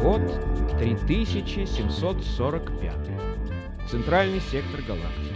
Год 0.00 0.22
3745. 0.78 2.94
Центральный 3.86 4.40
сектор 4.40 4.80
галактики. 4.80 5.34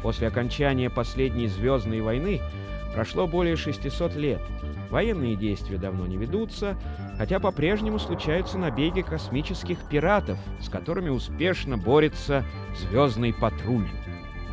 После 0.00 0.28
окончания 0.28 0.88
последней 0.88 1.48
звездной 1.48 2.02
войны 2.02 2.40
прошло 2.94 3.26
более 3.26 3.56
600 3.56 4.14
лет. 4.16 4.40
Военные 4.90 5.36
действия 5.36 5.78
давно 5.78 6.06
не 6.06 6.16
ведутся, 6.16 6.76
хотя 7.16 7.38
по-прежнему 7.38 7.98
случаются 7.98 8.58
набеги 8.58 9.02
космических 9.02 9.78
пиратов, 9.88 10.38
с 10.60 10.68
которыми 10.68 11.10
успешно 11.10 11.78
борется 11.78 12.44
звездный 12.76 13.32
патруль. 13.32 13.88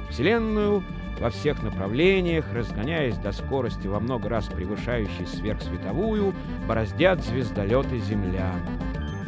Вселенную 0.09 0.83
во 1.19 1.29
всех 1.31 1.63
направлениях, 1.63 2.45
разгоняясь 2.53 3.17
до 3.17 3.31
скорости 3.31 3.87
во 3.87 3.99
много 3.99 4.29
раз 4.29 4.45
превышающей 4.45 5.25
сверхсветовую, 5.25 6.33
бороздят 6.67 7.23
звездолеты 7.23 7.97
Земля. 7.99 8.53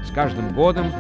С 0.06 0.12
каждым 0.12 0.54
годом 0.54 0.92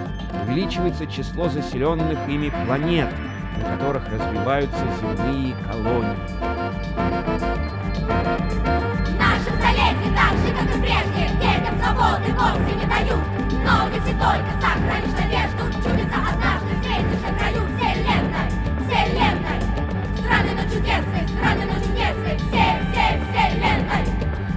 увеличивается 0.43 1.05
число 1.07 1.47
заселенных 1.49 2.27
ими 2.27 2.51
планет, 2.65 3.09
на 3.57 3.77
которых 3.77 4.07
развиваются 4.09 4.85
земные 4.99 5.55
колонии. 5.67 7.48
Нашим 8.09 9.53
столетий 9.59 10.09
так 10.15 10.33
же, 10.41 10.49
как 10.57 10.65
и 10.65 10.81
прежде, 10.81 11.29
детям 11.37 11.77
свободы 11.77 12.33
вовсе 12.33 12.73
не 12.75 12.85
дают. 12.85 13.21
Но 13.63 13.87
если 13.93 14.13
только 14.17 14.49
сохранишь 14.57 15.13
надежду, 15.13 15.63
чудеса 15.83 16.17
однажды 16.25 16.73
встретишь 16.81 17.21
на 17.21 17.31
краю 17.37 17.61
вселенной, 17.77 18.49
вселенной. 18.81 19.59
Странной, 20.17 20.55
но 20.55 20.63
чудесной, 20.63 21.23
странной, 21.37 21.65
но 21.65 21.75
чудесной, 21.85 22.35
все, 22.49 22.65
все 22.89 23.05
вселенной. 23.29 24.03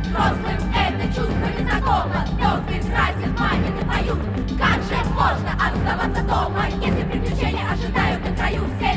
Взрослым 0.03 0.59
это 0.73 1.05
чувство 1.09 1.47
незнакомо, 1.59 2.25
звезды 2.33 2.89
красят, 2.89 3.33
манят 3.39 3.77
и 3.77 3.85
поют. 3.85 4.21
Как 4.59 4.81
же 4.89 4.97
можно 5.13 5.53
оставаться 5.61 6.23
дома, 6.23 6.65
если 6.81 7.03
приключения 7.05 7.69
ожидают 7.71 8.25
на 8.25 8.35
краю 8.35 8.63
вселенной, 8.77 8.92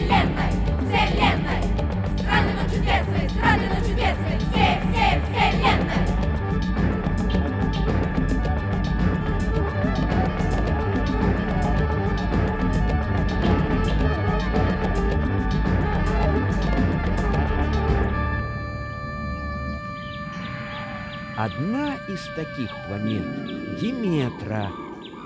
Одна 21.37 21.95
из 22.07 22.25
таких 22.37 22.71
планет— 22.87 23.79
Диметра, 23.81 24.71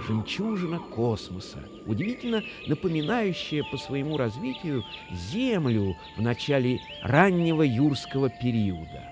жемчужина 0.08 0.80
космоса, 0.80 1.60
удивительно 1.86 2.44
напоминающая 2.66 3.64
по 3.64 3.78
своему 3.78 4.18
развитию 4.18 4.84
Землю 5.12 5.96
в 6.18 6.22
начале 6.24 6.80
раннего 7.04 7.62
юрского 7.62 8.32
периода. 8.32 9.04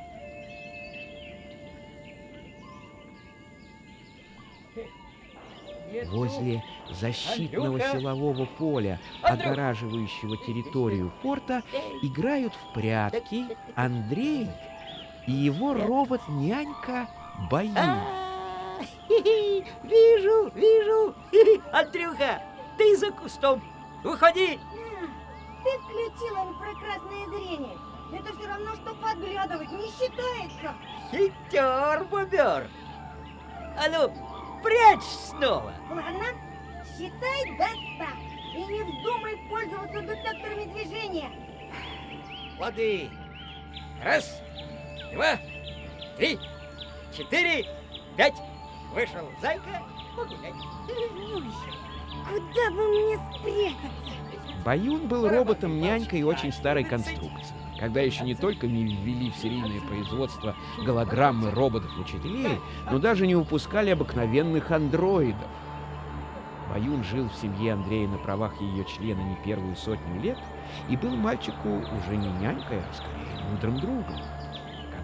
Возле 6.07 6.63
защитного 6.89 7.79
силового 7.79 8.45
поля, 8.57 8.99
огораживающего 9.21 10.35
территорию 10.37 11.11
порта, 11.21 11.61
играют 12.01 12.53
в 12.53 12.73
прятки 12.73 13.45
Андрей 13.75 14.47
и 15.27 15.31
его 15.31 15.73
робот-нянька 15.73 17.07
Баю. 17.51 17.71
А, 17.75 17.99
Вижу, 19.09 20.49
вижу. 20.55 21.15
Андрюха, 21.71 22.41
ты 22.77 22.95
за 22.97 23.11
кустом. 23.11 23.61
Выходи. 24.03 24.59
Ты 25.63 25.79
включила 25.79 26.47
инфракрасное 26.49 27.25
зрение. 27.27 27.77
Это 28.13 28.37
все 28.37 28.47
равно, 28.47 28.75
что 28.75 28.93
подглядывать 28.95 29.71
не 29.71 29.87
считается. 29.87 30.73
Хитер, 31.11 32.05
бобер. 32.05 32.67
А 33.77 33.89
ну, 33.89 34.13
прячь 34.63 35.03
снова. 35.03 35.73
Ладно, 35.89 36.25
считай 36.85 37.57
до 37.57 37.65
ста. 37.65 38.09
И 38.55 38.63
не 38.63 38.83
вздумай 38.83 39.37
пользоваться 39.49 40.01
детекторами 40.01 40.65
движения. 40.73 41.29
Воды. 42.57 43.09
Раз, 44.03 44.41
два, 45.13 45.37
три, 46.17 46.39
четыре, 47.15 47.65
пять. 48.15 48.35
Вышел 48.93 49.29
зайка 49.41 49.81
погулять. 50.15 50.53
Куда 52.29 52.71
бы 52.71 52.87
мне 52.87 53.17
спрятаться? 53.17 54.63
Баюн 54.65 55.07
был 55.07 55.29
роботом-нянькой 55.29 56.23
очень 56.23 56.51
старой 56.51 56.83
конструкции. 56.83 57.55
Когда 57.79 58.01
еще 58.01 58.23
не 58.23 58.33
только 58.33 58.65
не 58.65 58.95
ввели 58.95 59.29
в 59.29 59.35
серийное 59.35 59.81
производство 59.81 60.55
голограммы 60.83 61.51
роботов-учителей, 61.51 62.59
но 62.89 62.97
даже 62.97 63.27
не 63.27 63.35
выпускали 63.35 63.91
обыкновенных 63.91 64.71
андроидов. 64.71 65.47
Баюн 66.69 67.03
жил 67.03 67.29
в 67.29 67.35
семье 67.35 67.73
Андрея 67.73 68.07
на 68.07 68.17
правах 68.17 68.59
ее 68.59 68.83
члена 68.83 69.21
не 69.21 69.35
первую 69.45 69.75
сотню 69.75 70.21
лет 70.21 70.37
и 70.89 70.97
был 70.97 71.15
мальчику 71.15 71.69
уже 71.69 72.17
не 72.17 72.29
нянькой, 72.39 72.79
а 72.79 72.93
скорее 72.93 73.49
мудрым 73.51 73.79
другом. 73.79 74.21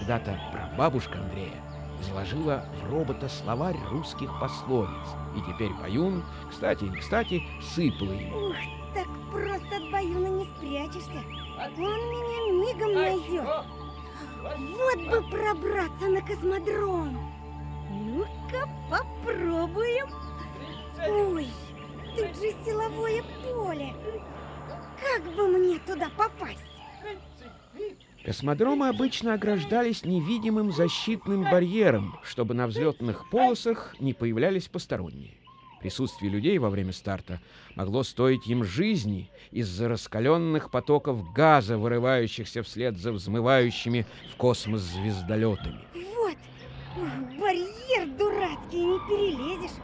Когда-то 0.05 0.37
прабабушка 0.51 1.17
Андрея 1.17 1.63
заложила 2.01 2.65
в 2.75 2.91
робота 2.91 3.29
словарь 3.29 3.77
русских 3.89 4.29
пословиц, 4.37 5.07
и 5.37 5.39
теперь 5.49 5.71
Баюн, 5.75 6.25
кстати 6.49 6.83
не 6.83 6.97
кстати, 6.97 7.41
сыпала 7.61 8.11
ему. 8.11 8.49
Ух, 8.49 8.55
так 8.93 9.07
просто 9.31 9.77
от 9.77 9.91
Баюна 9.93 10.27
не 10.27 10.45
спрячешься. 10.57 11.23
Он 11.77 11.99
меня 12.11 12.73
мигом 12.73 12.93
найдет. 12.95 13.47
Вот 14.41 14.99
бы 15.09 15.29
пробраться 15.29 16.07
на 16.09 16.21
космодром. 16.21 17.17
Ну-ка, 17.89 18.67
попробуем. 18.91 20.09
Ой, 21.07 21.47
тут 22.17 22.35
же 22.35 22.53
силовое 22.65 23.23
поле. 23.41 23.93
Как 24.99 25.33
бы 25.33 25.47
мне 25.47 25.79
туда 25.79 26.09
попасть? 26.17 26.59
Космодромы 28.25 28.87
обычно 28.87 29.33
ограждались 29.33 30.05
невидимым 30.05 30.71
защитным 30.71 31.43
барьером, 31.43 32.17
чтобы 32.23 32.53
на 32.53 32.67
взлетных 32.67 33.29
полосах 33.29 33.95
не 33.99 34.13
появлялись 34.13 34.69
посторонние. 34.69 35.33
Присутствие 35.81 36.31
людей 36.31 36.57
во 36.57 36.69
время 36.69 36.93
старта 36.93 37.41
могло 37.75 38.03
стоить 38.03 38.47
им 38.47 38.63
жизни 38.63 39.29
из-за 39.51 39.89
раскаленных 39.89 40.71
потоков 40.71 41.33
газа, 41.33 41.77
вырывающихся 41.77 42.63
вслед 42.63 42.97
за 42.97 43.11
взмывающими 43.11 44.07
в 44.31 44.37
космос 44.37 44.79
звездолетами. 44.79 45.81
Вот, 45.93 46.37
барьер 47.37 48.07
дурацкий, 48.17 48.85
не 48.85 48.99
перелезешь. 49.09 49.77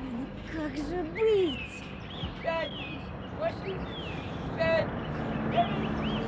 Ну 0.00 0.26
как 0.52 0.76
же 0.76 1.02
быть? 1.12 1.82
Пять, 2.40 2.70
восемь, 3.40 3.78
пять, 4.56 4.86
Ну 6.04 6.19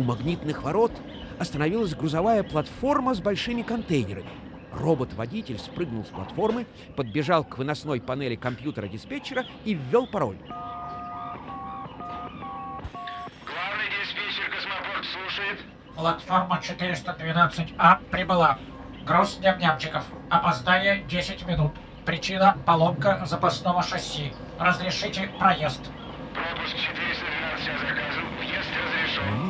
У 0.00 0.02
магнитных 0.02 0.62
ворот 0.62 0.92
остановилась 1.38 1.94
грузовая 1.94 2.42
платформа 2.42 3.12
с 3.12 3.20
большими 3.20 3.60
контейнерами. 3.60 4.30
Робот-водитель 4.72 5.58
спрыгнул 5.58 6.06
с 6.06 6.08
платформы, 6.08 6.64
подбежал 6.96 7.44
к 7.44 7.58
выносной 7.58 8.00
панели 8.00 8.34
компьютера 8.34 8.88
диспетчера 8.88 9.44
и 9.66 9.74
ввел 9.74 10.06
пароль. 10.06 10.38
Главный 10.38 10.56
диспетчер 14.00 14.50
космопорт 14.50 15.04
слушает. 15.04 15.60
Платформа 15.94 16.58
412А 16.62 17.98
прибыла. 18.10 18.58
Груз 19.04 19.38
ням-нямчиков. 19.40 20.06
Опоздание 20.30 21.04
10 21.10 21.46
минут. 21.46 21.72
Причина– 22.06 22.56
поломка 22.64 23.22
запасного 23.26 23.82
шасси. 23.82 24.32
Разрешите 24.58 25.30
проезд. 25.38 25.82
Пропуск 26.32 26.74
412 26.74 27.68
о 27.68 27.78
заказу. 27.86 27.90
Въезд 27.90 27.90
разрешен. 27.90 28.19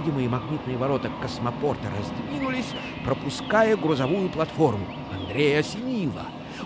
Невидимые 0.00 0.30
магнитные 0.30 0.78
ворота 0.78 1.10
космопорта 1.20 1.82
раздвинулись, 1.98 2.72
пропуская 3.04 3.76
грузовую 3.76 4.30
платформу. 4.30 4.86
Андрея 5.12 5.60
осенило. 5.60 6.22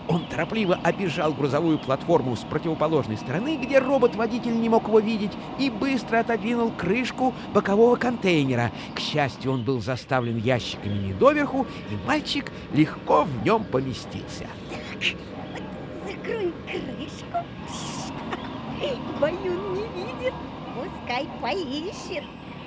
Он 0.07 0.25
торопливо 0.27 0.79
обежал 0.85 1.33
грузовую 1.33 1.79
платформу 1.79 2.37
с 2.37 2.41
противоположной 2.41 3.17
стороны, 3.17 3.57
где 3.57 3.81
робот-водитель 3.81 4.57
не 4.57 4.69
мог 4.69 4.87
его 4.87 5.01
видеть, 5.01 5.33
и 5.59 5.69
быстро 5.69 6.21
отодвинул 6.21 6.71
крышку 6.71 7.35
бокового 7.53 7.97
контейнера. 7.97 8.71
К 8.95 9.01
счастью, 9.01 9.51
он 9.51 9.65
был 9.65 9.81
заставлен 9.81 10.37
ящиками 10.37 11.09
не 11.09 11.13
доверху, 11.13 11.67
и 11.91 12.07
мальчик 12.07 12.53
легко 12.73 13.25
в 13.25 13.45
нем 13.45 13.65
поместился. 13.65 14.47
Закрой 16.07 16.53
крышку. 16.69 17.39
Баюн 19.21 19.75
не 19.75 20.05
видит. 20.05 20.35
Пускай 20.77 21.27
поищет. 21.41 22.25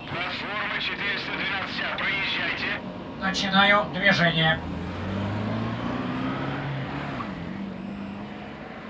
Платформа 0.09 0.77
412А, 0.77 1.98
проезжайте. 1.98 2.81
Начинаю 3.19 3.86
движение. 3.94 4.57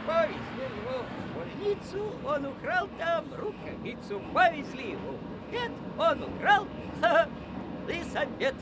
Повезли 0.06 0.66
его 0.78 1.04
в 1.04 1.36
больницу, 1.36 2.14
он 2.24 2.46
украл 2.46 2.88
там 3.00 3.25
рукавицу. 3.36 4.22
Повезли 4.31 4.92
его 4.92 5.14
в 5.14 5.52
буфет, 5.52 5.72
он 5.98 6.24
украл 6.24 6.68
лысобед. 7.88 8.56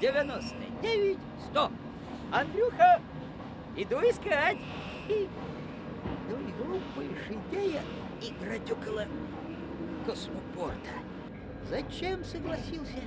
99, 0.00 1.18
100. 1.50 1.70
Андрюха, 2.32 3.00
иду 3.74 3.96
искать. 4.08 4.58
И, 5.08 5.28
ну 6.28 6.36
и 6.36 6.52
глупая 6.62 7.08
же 7.26 7.34
идея 7.50 7.82
играть 8.22 8.70
около 8.70 9.06
космопорта. 10.06 11.03
Зачем 11.68 12.24
согласился? 12.24 13.00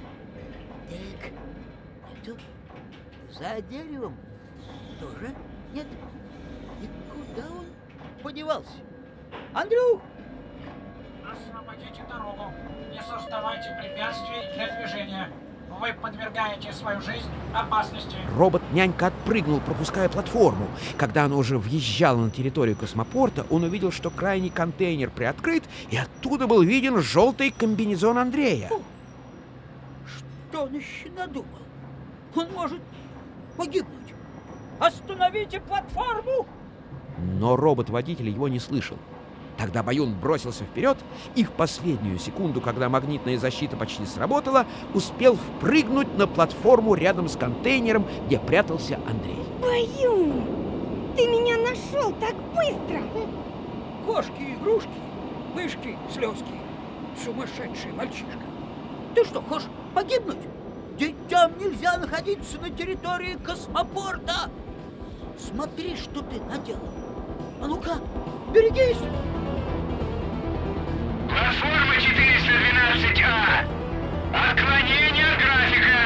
Так, 0.89 1.31
это 2.23 2.37
за 3.31 3.61
деревом 3.61 4.17
тоже 4.99 5.35
нет. 5.73 5.87
И 6.81 6.89
куда 7.11 7.47
он 7.49 7.65
подевался? 8.23 8.79
Андрюх! 9.53 10.01
Освободите 11.23 12.03
дорогу. 12.09 12.51
Не 12.91 13.01
создавайте 13.01 13.77
препятствий 13.79 14.53
для 14.55 14.77
движения. 14.77 15.31
Вы 15.79 15.93
подвергаете 15.93 16.71
свою 16.73 17.01
жизнь 17.01 17.29
опасности. 17.53 18.15
Робот-нянька 18.35 19.07
отпрыгнул, 19.07 19.59
пропуская 19.59 20.09
платформу. 20.09 20.67
Когда 20.97 21.25
она 21.25 21.35
уже 21.35 21.57
въезжала 21.57 22.17
на 22.17 22.31
территорию 22.31 22.75
космопорта, 22.75 23.45
он 23.49 23.63
увидел, 23.63 23.91
что 23.91 24.09
крайний 24.09 24.49
контейнер 24.49 25.11
приоткрыт, 25.11 25.63
и 25.89 25.97
оттуда 25.97 26.47
был 26.47 26.61
виден 26.61 27.01
желтый 27.01 27.51
комбинезон 27.51 28.17
Андрея. 28.17 28.69
Что 30.49 30.63
он 30.63 30.73
еще 30.73 31.09
надумал? 31.15 31.45
Он 32.35 32.51
может 32.53 32.81
погибнуть. 33.55 34.13
Остановите 34.79 35.59
платформу! 35.59 36.47
Но 37.17 37.55
робот-водитель 37.55 38.29
его 38.29 38.47
не 38.47 38.59
слышал. 38.59 38.97
Тогда 39.57 39.81
Баюн 39.81 40.13
бросился 40.13 40.63
вперед 40.63 40.97
и 41.35 41.43
в 41.43 41.51
последнюю 41.51 42.19
секунду, 42.19 42.61
когда 42.61 42.89
магнитная 42.89 43.37
защита 43.37 43.75
почти 43.75 44.05
сработала, 44.05 44.67
успел 44.93 45.35
впрыгнуть 45.35 46.15
на 46.17 46.27
платформу 46.27 46.93
рядом 46.93 47.27
с 47.27 47.35
контейнером, 47.35 48.05
где 48.27 48.39
прятался 48.39 48.99
Андрей. 49.09 49.39
Баюн, 49.61 50.43
ты 51.15 51.27
меня 51.27 51.57
нашел 51.57 52.13
так 52.19 52.35
быстро. 52.55 53.01
Кошки, 54.05 54.55
игрушки, 54.59 54.89
мышки, 55.55 55.97
слезки. 56.13 56.53
Сумасшедший 57.23 57.91
мальчишка. 57.93 58.45
Ты 59.15 59.25
что, 59.25 59.41
хочешь 59.41 59.67
погибнуть? 59.95 60.37
Детям 60.99 61.51
нельзя 61.59 61.97
находиться 61.97 62.59
на 62.59 62.69
территории 62.69 63.37
космопорта. 63.43 64.51
Смотри, 65.39 65.95
что 65.95 66.21
ты 66.21 66.39
наделал. 66.41 66.81
А 67.61 67.67
ну-ка, 67.67 67.99
берегись! 68.53 68.97
Платформа 71.59 71.95
412А. 71.95 73.65
Отклонение 74.31 75.25
от 75.25 75.37
графика. 75.41 75.99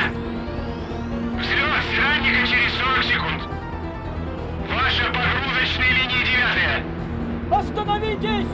Взлет 1.39 1.83
странника 1.92 2.42
через 2.48 2.71
40 2.80 3.03
секунд. 3.03 3.42
Ваша 4.69 5.06
погрузочная 5.12 5.92
линия 5.92 6.24
девятая. 6.25 6.83
Остановитесь! 7.51 8.48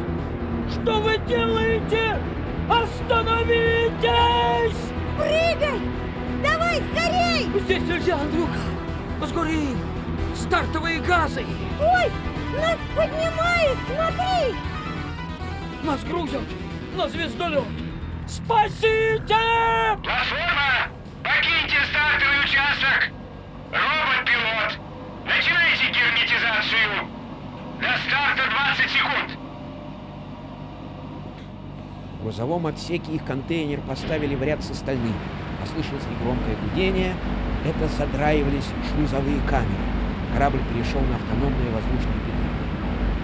Что 0.71 0.99
вы 0.99 1.17
делаете? 1.27 2.19
Остановитесь! 2.67 4.01
Прыгай! 5.17 5.79
Давай 6.43 6.81
скорей! 6.91 7.61
Здесь 7.61 7.83
нельзя, 7.83 8.15
Андрюха! 8.15 8.61
Сгорим! 9.21 9.77
Стартовые 10.35 10.99
газы! 11.01 11.45
Ой, 11.79 12.11
нас 12.55 12.77
поднимает, 12.95 13.77
смотри! 13.87 14.55
Нас 15.83 16.03
грузят 16.03 16.41
на 16.97 17.07
звездолет! 17.07 17.63
Спасите! 18.27 19.37
Платформа, 20.03 20.89
покиньте 21.23 21.77
стартовый 21.91 22.39
участок. 22.43 23.11
Робот-пилот, 23.71 24.79
начинайте 25.25 25.85
герметизацию. 25.93 27.07
До 27.79 27.87
старта 28.07 28.49
20 28.49 28.89
секунд. 28.89 29.39
В 32.19 32.23
грузовом 32.23 32.65
отсеке 32.65 33.11
их 33.11 33.23
контейнер 33.25 33.79
поставили 33.81 34.33
в 34.33 34.41
ряд 34.41 34.63
с 34.63 34.71
остальными. 34.71 35.13
Послышалось 35.61 36.03
негромкое 36.09 36.55
гудение. 36.55 37.13
Это 37.63 37.87
задраивались 37.89 38.65
шлюзовые 38.89 39.39
камеры. 39.47 39.85
Корабль 40.33 40.61
перешел 40.73 41.01
на 41.01 41.17
автономное 41.17 41.71
воздушное 41.71 42.19
питание. 42.25 42.47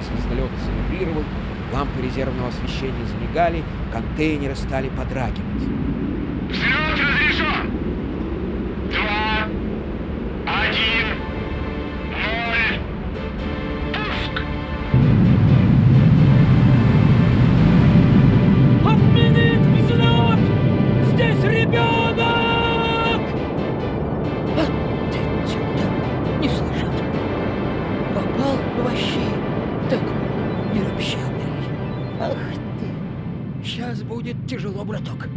Звездолет 0.03 0.51
завибрировал, 0.63 1.23
лампы 1.73 2.01
резервного 2.01 2.49
освещения 2.49 3.05
замигали, 3.07 3.63
контейнеры 3.91 4.55
стали 4.55 4.89
подрагивать. 4.89 6.82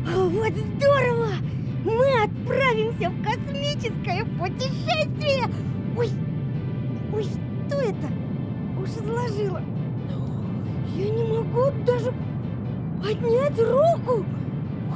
Вот 0.06 0.52
здорово! 0.52 1.30
Мы 1.84 2.22
отправимся 2.22 3.10
в 3.10 3.22
космическое 3.24 4.24
путешествие! 4.38 5.48
Ой, 5.96 6.10
ой, 7.12 7.24
что 7.24 7.80
это? 7.80 8.08
Уж 8.80 8.88
изложила. 8.90 9.60
Я 10.94 11.10
не 11.10 11.24
могу 11.24 11.72
даже 11.84 12.12
поднять 13.02 13.58
руку. 13.58 14.24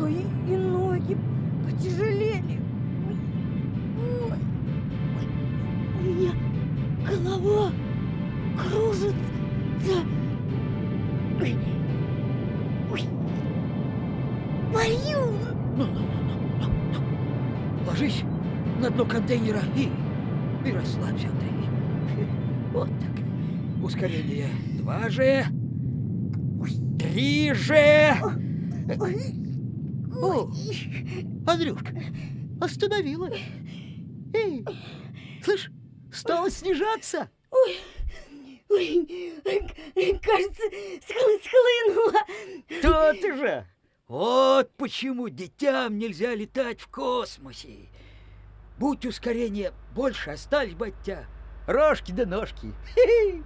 Ой, 0.00 0.24
и 0.48 0.56
ноги 0.56 1.16
потяжелели. 1.64 2.60
Ой, 3.08 4.38
ой, 5.18 5.28
у 5.98 6.02
меня 6.04 6.32
голова 7.08 7.72
кружится. 8.56 10.04
Ой, 11.40 11.56
дно 18.90 19.04
контейнера 19.04 19.60
и, 19.76 19.88
и 20.68 20.72
расслабься, 20.72 21.28
Андрей. 21.28 21.50
Вот 22.72 22.88
так. 22.88 23.84
Ускорение 23.84 24.48
два 24.78 25.08
же. 25.08 25.44
Три 26.98 27.52
же. 27.54 28.14
О, 30.22 30.50
Андрюшка, 31.46 31.94
остановила. 32.60 33.30
Эй, 34.34 34.64
слышь, 35.42 35.70
стало 36.12 36.50
снижаться. 36.50 37.30
Ой, 37.50 37.76
ой, 38.68 40.20
кажется, 40.22 40.62
схлы- 41.00 41.40
схлынула. 41.42 42.20
То-то 42.82 43.36
же. 43.36 43.66
Вот 44.06 44.70
почему 44.76 45.28
детям 45.28 45.98
нельзя 45.98 46.34
летать 46.34 46.80
в 46.80 46.88
космосе. 46.88 47.88
Будь 48.80 49.04
ускорение 49.04 49.74
больше, 49.94 50.30
остались 50.30 50.72
бы 50.72 50.86
от 50.86 51.02
тебя 51.02 51.26
рожки 51.66 52.12
да 52.12 52.24
ножки. 52.24 52.72
Хе-хе. 52.94 53.42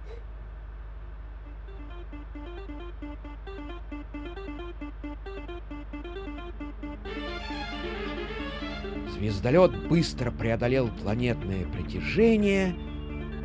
Звездолет 9.11 9.89
быстро 9.89 10.31
преодолел 10.31 10.87
планетное 10.87 11.65
притяжение 11.65 12.73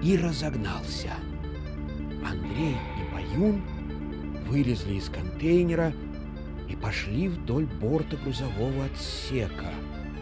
и 0.00 0.16
разогнался. 0.16 1.10
Андрей 2.24 2.76
и 3.00 3.12
Баюн 3.12 3.64
вылезли 4.46 4.94
из 4.94 5.08
контейнера 5.08 5.92
и 6.68 6.76
пошли 6.76 7.26
вдоль 7.26 7.66
борта 7.66 8.16
грузового 8.16 8.84
отсека. 8.84 9.74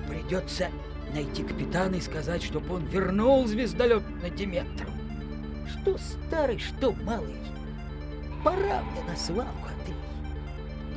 Придется 0.08 0.70
найти 1.14 1.42
капитана 1.42 1.96
и 1.96 2.00
сказать, 2.00 2.42
чтобы 2.42 2.74
он 2.76 2.84
вернул 2.86 3.46
звездолет 3.46 4.02
на 4.22 4.30
Диметру. 4.30 4.88
Что 5.68 5.96
старый, 5.98 6.58
что 6.58 6.92
малый. 7.04 7.34
Пора 8.44 8.82
мне 8.82 9.02
на 9.08 9.16
свалку, 9.16 9.66
а 9.66 9.84
ты... 9.86 9.92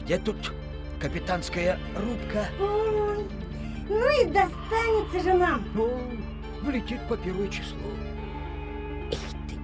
Где 0.04 0.18
тут 0.20 0.54
капитанская 1.00 1.78
рубка? 1.96 2.46
Ой, 2.60 3.26
ну 3.90 4.22
и 4.22 4.26
достанется 4.26 5.20
же 5.24 5.34
нам. 5.34 5.66
Ну, 5.74 6.02
влетит 6.62 7.00
по 7.08 7.18
первое 7.18 7.48
число. 7.50 7.78
Эх 9.12 9.20
ты. 9.50 9.56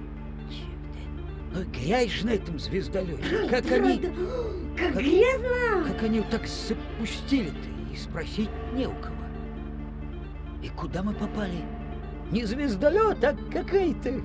Ну 1.54 1.64
грязь 1.72 2.10
же 2.10 2.26
на 2.26 2.30
этом 2.30 2.58
звездолете. 2.58 3.48
Как 3.48 3.70
они, 3.72 3.98
Правда, 3.98 4.12
Как 4.76 4.92
как- 4.92 5.02
грязно. 5.02 5.84
как 5.92 6.02
они 6.02 6.20
вот 6.20 6.30
так 6.30 6.46
запустили-то, 6.46 7.56
и 7.92 7.96
спросить 7.96 8.50
не 8.74 8.86
у 8.86 8.92
кого. 8.92 9.14
И 10.62 10.68
куда 10.70 11.02
мы 11.02 11.14
попали? 11.14 11.64
Не 12.30 12.44
звездолет, 12.44 13.22
а 13.24 13.36
какая-то 13.50 14.20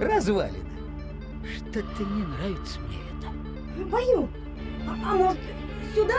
развалина. 0.00 0.66
Что-то 1.44 2.02
не 2.02 2.22
нравится 2.24 2.80
мне 2.80 2.98
это. 3.18 3.88
Бою, 3.88 4.28
а, 4.86 4.92
а 4.92 5.14
может 5.14 5.38
сюда? 5.94 6.14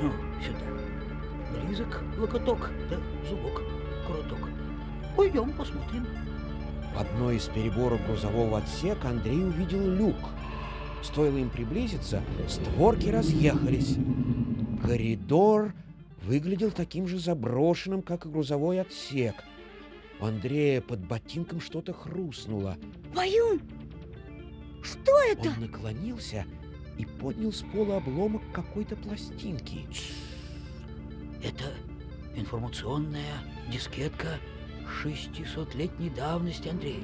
Ну, 0.00 0.12
сюда. 0.44 1.64
Близок 1.64 2.02
локоток, 2.18 2.70
да 2.90 2.96
зубок, 3.28 3.62
круток. 4.06 4.48
Пойдем 5.16 5.52
посмотрим. 5.52 6.06
В 6.94 7.00
одной 7.00 7.36
из 7.36 7.44
переборок 7.44 8.04
грузового 8.06 8.58
отсека 8.58 9.08
Андрей 9.08 9.42
увидел 9.42 9.80
люк. 9.80 10.16
Стоило 11.02 11.36
им 11.36 11.50
приблизиться, 11.50 12.22
створки 12.48 13.08
разъехались. 13.08 13.96
Коридор 14.82 15.72
выглядел 16.26 16.70
таким 16.70 17.06
же 17.06 17.18
заброшенным, 17.18 18.02
как 18.02 18.26
и 18.26 18.28
грузовой 18.28 18.80
отсек. 18.80 19.36
У 20.20 20.24
Андрея 20.24 20.80
под 20.80 21.00
ботинком 21.00 21.60
что-то 21.60 21.92
хрустнуло. 21.92 22.76
Баюн, 23.14 23.60
что 24.82 25.12
это? 25.30 25.50
Он 25.50 25.60
наклонился 25.60 26.44
и 26.98 27.04
поднял 27.04 27.52
с 27.52 27.62
пола 27.62 27.98
обломок 27.98 28.42
какой-то 28.52 28.96
пластинки. 28.96 29.86
Это 31.42 31.64
информационная 32.34 33.34
дискетка 33.70 34.38
600-летней 35.04 36.10
давности, 36.10 36.68
Андрей. 36.68 37.02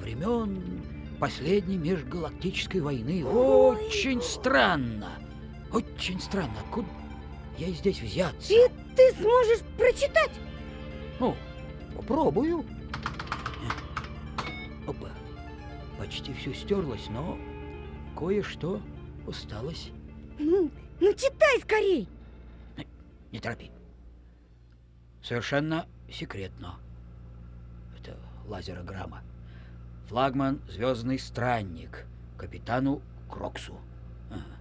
Времен 0.00 0.82
последней 1.20 1.76
межгалактической 1.76 2.80
войны. 2.80 3.24
Очень 3.24 4.22
странно. 4.22 5.10
Очень 5.72 6.20
странно. 6.20 6.54
Откуда 6.64 6.88
я 7.60 7.70
здесь 7.72 8.00
взяться? 8.00 8.52
И 8.52 8.56
ты 8.96 9.12
сможешь 9.12 9.60
прочитать? 9.76 10.32
Ну, 11.18 11.36
попробую. 11.94 12.64
Опа. 14.86 15.10
Почти 15.98 16.32
все 16.32 16.54
стерлось, 16.54 17.08
но 17.10 17.38
кое-что 18.16 18.80
осталось. 19.28 19.90
Ну, 20.38 20.70
ну 21.00 21.12
читай 21.12 21.60
скорей. 21.60 22.08
Не 23.30 23.38
торопи. 23.38 23.70
Совершенно 25.22 25.86
секретно. 26.10 26.78
Это 27.98 28.18
лазерограмма. 28.46 29.22
Флагман 30.08 30.62
«Звездный 30.66 31.18
странник» 31.18 32.06
капитану 32.38 33.02
Кроксу. 33.28 33.78
Ага. 34.30 34.59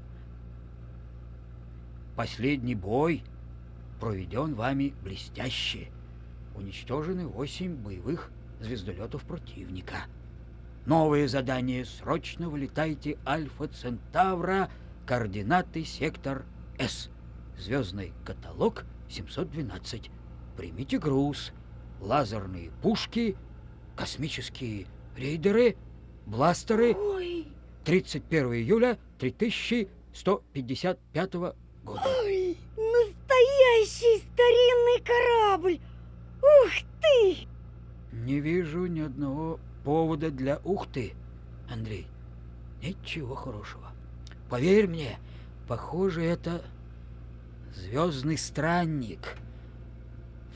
Последний 2.19 2.75
бой 2.75 3.23
проведен 4.01 4.53
вами 4.53 4.93
блестяще. 5.05 5.87
Уничтожены 6.53 7.25
восемь 7.25 7.75
боевых 7.75 8.29
звездолетов 8.59 9.23
противника. 9.23 9.99
Новое 10.85 11.29
задание. 11.29 11.85
Срочно 11.85 12.49
вылетайте 12.49 13.17
Альфа 13.25 13.69
Центавра, 13.69 14.69
координаты 15.05 15.85
сектор 15.85 16.43
С. 16.77 17.09
Звездный 17.57 18.11
каталог 18.25 18.83
712. 19.07 20.11
Примите 20.57 20.99
груз. 20.99 21.53
Лазерные 22.01 22.71
пушки, 22.81 23.37
космические 23.95 24.87
рейдеры, 25.15 25.77
бластеры. 26.25 26.95
Ой, 26.95 27.47
31 27.85 28.55
июля 28.55 28.99
3155 29.19 31.55
года. 31.83 32.01
ой, 32.23 32.57
настоящий 32.75 34.23
старинный 34.31 35.01
корабль. 35.03 35.79
Ух 36.41 36.71
ты! 37.01 37.47
Не 38.11 38.39
вижу 38.39 38.85
ни 38.85 39.01
одного 39.01 39.59
повода 39.83 40.31
для 40.31 40.59
ухты, 40.63 41.13
Андрей. 41.69 42.07
Ничего 42.81 43.35
хорошего. 43.35 43.91
Поверь 44.49 44.87
мне, 44.87 45.19
похоже, 45.67 46.23
это 46.23 46.63
звездный 47.75 48.37
странник. 48.37 49.35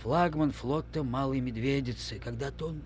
Флагман 0.02 0.52
флота 0.52 1.04
Малой 1.04 1.40
Медведицы. 1.40 2.20
Когда-то 2.20 2.68
он 2.68 2.82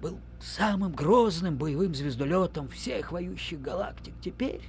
был 0.00 0.18
самым 0.40 0.92
грозным 0.92 1.56
боевым 1.56 1.94
звездолетом 1.94 2.68
всех 2.68 3.12
воюющих 3.12 3.60
галактик. 3.60 4.14
Теперь... 4.20 4.62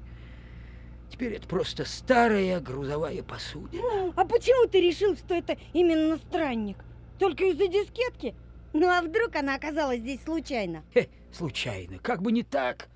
Теперь 1.14 1.34
это 1.34 1.48
просто 1.48 1.86
старая 1.86 2.60
грузовая 2.60 3.22
посудина. 3.22 4.12
А 4.16 4.26
почему 4.26 4.68
ты 4.68 4.82
решил, 4.82 5.16
что 5.16 5.36
это 5.36 5.58
именно 5.72 6.18
странник? 6.18 6.78
Только 7.20 7.44
из-за 7.52 7.68
дискетки? 7.68 8.34
Ну 8.74 8.90
а 8.90 9.04
вдруг 9.04 9.36
она 9.36 9.54
оказалась 9.54 10.00
здесь 10.00 10.24
случайно? 10.24 10.84
Хе, 10.92 11.10
случайно, 11.32 12.00
как 12.00 12.24
бы 12.24 12.32
не 12.32 12.42
так. 12.42 12.90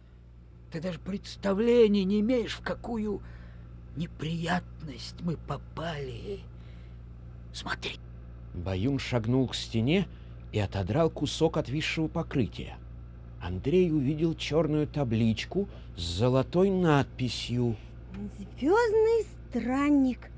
Ты 0.72 0.82
даже 0.82 0.98
представления 0.98 2.06
не 2.06 2.22
имеешь, 2.22 2.56
в 2.56 2.62
какую 2.62 3.22
неприятность 3.96 5.22
мы 5.22 5.38
попали. 5.38 6.40
Смотри, 7.54 8.00
Баюн 8.56 8.98
шагнул 8.98 9.48
к 9.48 9.54
стене 9.54 10.08
и 10.52 10.58
отодрал 10.58 11.12
кусок 11.12 11.58
отвисшего 11.58 12.08
покрытия. 12.08 12.80
Андрей 13.40 13.92
увидел 13.92 14.34
черную 14.34 14.88
табличку 14.88 15.70
с 15.96 16.02
золотой 16.02 16.72
надписью. 16.72 17.76
Звездный 18.18 19.28
странник. 19.50 20.32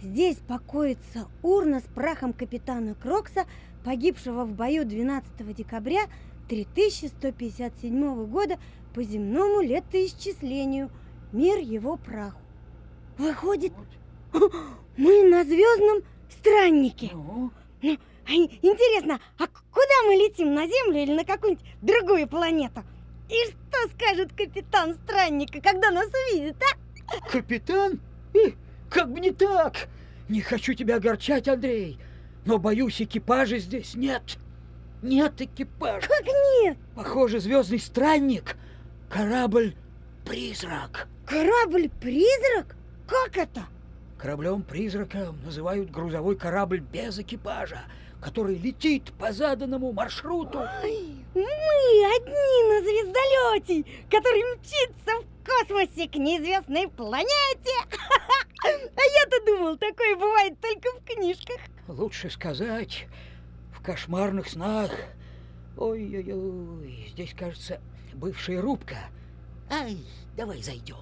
Здесь 0.00 0.36
покоится 0.36 1.28
урна 1.42 1.80
с 1.80 1.84
прахом 1.84 2.32
капитана 2.32 2.94
Крокса, 2.94 3.44
погибшего 3.84 4.44
в 4.44 4.52
бою 4.52 4.86
12 4.86 5.54
декабря 5.54 6.02
3157 6.48 8.26
года 8.26 8.58
по 8.94 9.02
земному 9.02 9.60
летоисчислению. 9.60 10.90
Мир 11.32 11.58
его 11.58 11.96
праху. 11.98 12.40
Выходит, 13.18 13.72
мы 14.96 15.28
на 15.28 15.44
звездном 15.44 16.02
страннике. 16.30 17.10
ну, 17.12 17.50
А, 17.82 18.32
Интересно, 18.32 19.20
а 19.38 19.46
куда 19.46 20.02
мы 20.06 20.14
летим? 20.14 20.54
На 20.54 20.66
Землю 20.66 21.02
или 21.02 21.12
на 21.12 21.24
какую-нибудь 21.24 21.64
другую 21.82 22.26
планету? 22.28 22.82
И 23.28 23.34
что 23.50 23.94
скажет 23.94 24.32
капитан 24.32 24.94
странника, 24.94 25.60
когда 25.60 25.90
нас 25.90 26.06
увидит, 26.30 26.56
а? 26.62 26.85
Капитан? 27.30 28.00
Э, 28.34 28.50
как 28.90 29.10
бы 29.12 29.20
не 29.20 29.30
так. 29.32 29.88
Не 30.28 30.40
хочу 30.40 30.74
тебя 30.74 30.96
огорчать, 30.96 31.46
Андрей, 31.48 31.98
но 32.44 32.58
боюсь, 32.58 33.00
экипажа 33.00 33.58
здесь 33.58 33.94
нет. 33.94 34.38
Нет 35.02 35.40
экипажа. 35.40 36.08
Как 36.08 36.26
нет? 36.62 36.78
Похоже, 36.94 37.38
звездный 37.40 37.78
странник, 37.78 38.56
корабль-призрак. 39.08 41.06
Корабль-призрак? 41.26 42.76
Как 43.06 43.36
это? 43.36 43.66
Кораблем-призраком 44.18 45.38
называют 45.44 45.90
грузовой 45.90 46.36
корабль 46.36 46.80
без 46.80 47.18
экипажа, 47.18 47.80
который 48.20 48.56
летит 48.56 49.12
по 49.18 49.32
заданному 49.32 49.92
маршруту. 49.92 50.58
Ой, 50.82 51.16
мы 51.34 51.42
одни 52.16 52.62
на 52.68 52.80
звездолете, 52.80 53.84
который 54.10 54.42
мчится 54.56 55.20
в 55.20 55.35
космосе 55.46 56.08
к 56.08 56.16
неизвестной 56.16 56.88
планете. 56.88 57.26
А 58.64 58.68
я-то 58.68 59.44
думал, 59.46 59.76
такое 59.76 60.16
бывает 60.16 60.60
только 60.60 60.88
в 60.98 61.04
книжках. 61.04 61.58
Лучше 61.86 62.30
сказать, 62.30 63.06
в 63.72 63.80
кошмарных 63.80 64.48
снах. 64.48 64.90
Ой-ой-ой, 65.76 67.06
здесь, 67.12 67.32
кажется, 67.38 67.80
бывшая 68.14 68.60
рубка. 68.60 68.96
Ай, 69.70 69.98
давай 70.36 70.62
зайдем. 70.62 70.96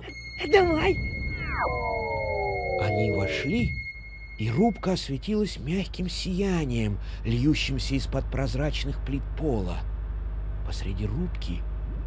Давай. 0.52 0.94
Они 2.82 3.12
вошли, 3.12 3.70
и 4.38 4.50
рубка 4.50 4.92
осветилась 4.92 5.58
мягким 5.58 6.08
сиянием, 6.08 6.98
льющимся 7.24 7.94
из-под 7.94 8.30
прозрачных 8.30 9.02
плит 9.06 9.22
пола. 9.38 9.78
Посреди 10.66 11.06
рубки 11.06 11.62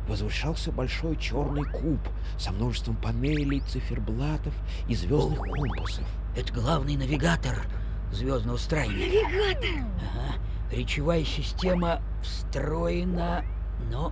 возвышался 0.08 0.72
большой 0.72 1.16
черный 1.18 1.66
куб 1.66 2.00
со 2.38 2.52
множеством 2.52 2.96
панелей, 2.96 3.62
циферблатов 3.62 4.54
и 4.88 4.96
звездных 4.96 5.40
компасов. 5.40 6.06
Это 6.36 6.52
главный 6.54 6.96
навигатор 6.96 7.66
звездного 8.12 8.58
странника. 8.58 9.00
Навигатор! 9.00 9.86
Ага. 9.98 10.36
Речевая 10.72 11.24
система 11.24 12.02
встроена, 12.22 13.44
но 13.92 14.12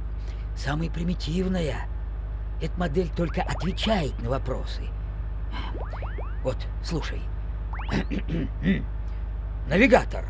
самая 0.56 0.90
примитивная. 0.90 1.88
Эта 2.62 2.80
модель 2.80 3.10
только 3.10 3.42
отвечает 3.42 4.18
на 4.22 4.30
вопросы. 4.30 4.84
Вот, 6.44 6.58
слушай. 6.84 7.22
Навигатор, 9.68 10.26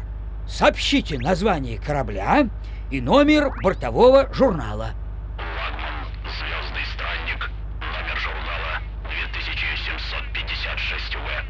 сообщите 0.48 1.20
название 1.20 1.78
корабля 1.78 2.50
и 2.90 3.02
номер 3.02 3.52
бортового 3.62 4.34
журнала. 4.34 4.94
Ладман, 5.38 6.06
Звездный 6.24 6.86
странник, 6.94 7.50
номер 7.80 8.18
журнала 8.18 8.82
2756В. 9.04 11.44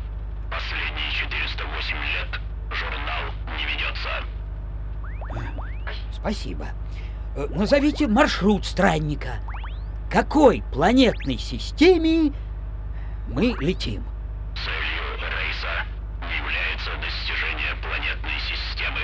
Последние 0.50 1.12
408 1.12 1.96
лет 1.96 2.40
журнал 2.72 3.32
не 3.58 3.66
ведется. 3.66 4.24
Спасибо. 6.26 6.70
Э, 7.36 7.46
Назовите 7.52 8.08
маршрут 8.08 8.66
странника. 8.66 9.42
Какой 10.10 10.64
планетной 10.74 11.38
системе 11.38 12.34
мы 13.28 13.54
летим? 13.60 14.04
Целью 14.56 15.04
рейса 15.20 15.86
является 16.36 16.90
достижение 17.00 17.76
планетной 17.80 18.40
системы. 18.40 19.02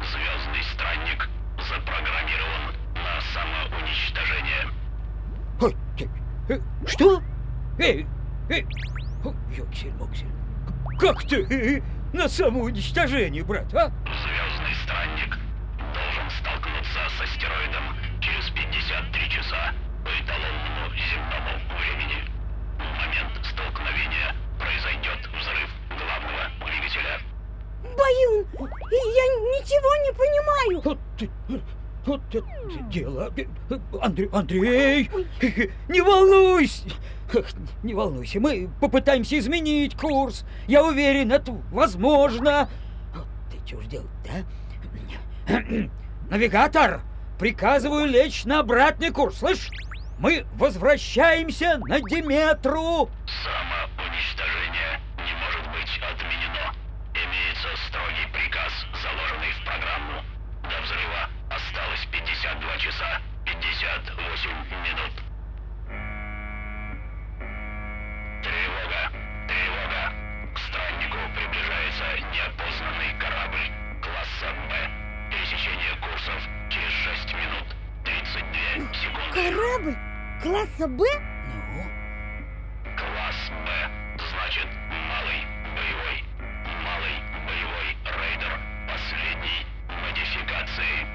Звездный 0.00 0.62
странник 0.74 1.30
запрограммирован 1.56 2.76
на 2.94 3.22
самоуничтожение. 3.32 4.68
Ты, 5.96 6.10
э, 6.52 6.60
Что? 6.86 7.22
Эй, 7.78 8.06
эй, 8.50 8.66
о, 9.24 9.32
ёксель-моксель. 9.56 10.28
Как 10.98 11.22
ты 11.22 11.36
э, 11.42 11.82
на 12.12 12.28
самоуничтожение, 12.28 13.44
брат, 13.44 13.72
а? 13.74 13.90
И 28.90 28.94
я 28.94 29.26
ничего 29.58 29.96
не 30.04 30.12
понимаю. 30.12 30.82
Вот, 30.84 30.98
ты, 31.18 31.30
вот 32.06 32.20
это 32.34 32.82
дело. 32.90 33.32
Андрей, 34.00 34.28
Андрей, 34.32 35.10
не 35.88 36.00
волнуйся. 36.00 36.88
Не 37.82 37.94
волнуйся, 37.94 38.40
мы 38.40 38.68
попытаемся 38.80 39.38
изменить 39.38 39.96
курс. 39.96 40.44
Я 40.66 40.84
уверен, 40.84 41.30
это 41.30 41.52
возможно. 41.70 42.68
Вот 43.14 43.26
Ты 43.52 43.58
что 43.66 43.80
ж 43.80 43.86
делать, 43.86 44.10
да? 44.24 45.60
Навигатор, 46.28 47.02
приказываю 47.38 48.06
лечь 48.06 48.44
на 48.44 48.60
обратный 48.60 49.10
курс, 49.10 49.38
слышь? 49.38 49.68
Мы 50.18 50.44
возвращаемся 50.56 51.78
на 51.86 52.00
Диметру. 52.00 53.08
Самоуничтожение 53.44 55.00
не 55.16 55.32
может 55.34 55.66
быть 55.72 56.00
отменено. 56.02 56.74
Имеется 57.30 57.68
строгий 57.86 58.26
приказ, 58.32 58.72
заложенный 59.00 59.52
в 59.52 59.64
программу. 59.64 60.24
До 60.64 60.80
взрыва 60.82 61.30
осталось 61.48 62.04
52 62.10 62.78
часа 62.78 63.20
58 63.44 64.50
минут. 64.82 65.12
Тревога! 68.42 69.12
Тревога! 69.46 70.12
К 70.54 70.58
страннику 70.58 71.18
приближается 71.36 72.18
неопознанный 72.34 73.14
корабль 73.20 73.70
класса 74.02 74.52
Б. 74.68 74.90
Пересечение 75.30 75.94
курсов 76.02 76.42
через 76.68 76.90
6 76.90 77.34
минут 77.34 77.76
32 78.06 78.92
секунды. 78.92 79.30
Корабль 79.34 79.96
класса 80.42 80.88
Б? 80.88 81.04
Ну, 81.46 81.84
Класс 82.96 83.50
Б 83.64 83.90
значит 84.18 84.66
малый 84.90 85.46
боевой. 85.76 86.29
Малый 86.84 87.16
боевой 87.46 87.96
рейдер 88.04 88.52
последней 88.88 89.66
модификации. 89.88 91.06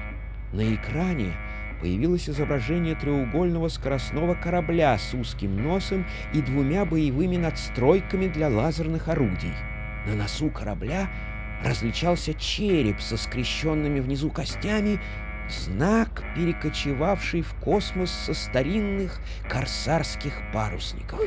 На 0.52 0.74
экране 0.74 1.32
появилось 1.80 2.28
изображение 2.28 2.94
треугольного 2.94 3.68
скоростного 3.68 4.34
корабля 4.34 4.96
с 4.96 5.12
узким 5.12 5.60
носом 5.62 6.06
и 6.32 6.40
двумя 6.40 6.84
боевыми 6.84 7.36
надстройками 7.36 8.28
для 8.28 8.48
лазерных 8.48 9.08
орудий. 9.08 9.52
На 10.06 10.14
носу 10.14 10.50
корабля 10.50 11.10
различался 11.64 12.32
череп 12.34 13.00
со 13.00 13.16
скрещенными 13.16 13.98
внизу 13.98 14.30
костями, 14.30 15.00
знак, 15.48 16.22
перекочевавший 16.36 17.42
в 17.42 17.54
космос 17.54 18.10
со 18.10 18.34
старинных 18.34 19.20
корсарских 19.48 20.32
парусников. 20.52 21.20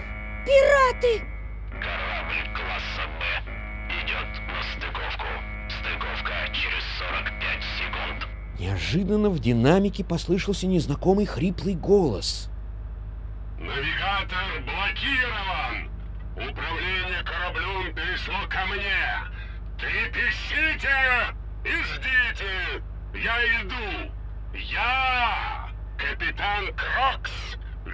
Пираты! 0.45 1.25
Корабль 1.71 2.55
класса 2.55 3.07
Б 3.19 3.58
стыковку. 4.63 5.27
Стыковка 5.69 6.33
через 6.53 6.83
45 6.97 7.63
секунд. 7.77 8.27
Неожиданно 8.59 9.29
в 9.29 9.39
динамике 9.39 10.03
послышался 10.03 10.67
незнакомый 10.67 11.25
хриплый 11.25 11.75
голос. 11.75 12.49
Навигатор 13.57 14.61
блокирован. 14.65 15.89
Управление 16.35 17.23
кораблем 17.23 17.93
перешло 17.93 18.47
ко 18.49 18.65
мне. 18.67 19.39
Трепещите 19.77 20.89
и 21.63 21.83
ждите. 21.83 22.83
Я 23.13 23.61
иду. 23.61 24.11
Я 24.53 25.69
капитан 25.97 26.73
Крокс, 26.75 27.31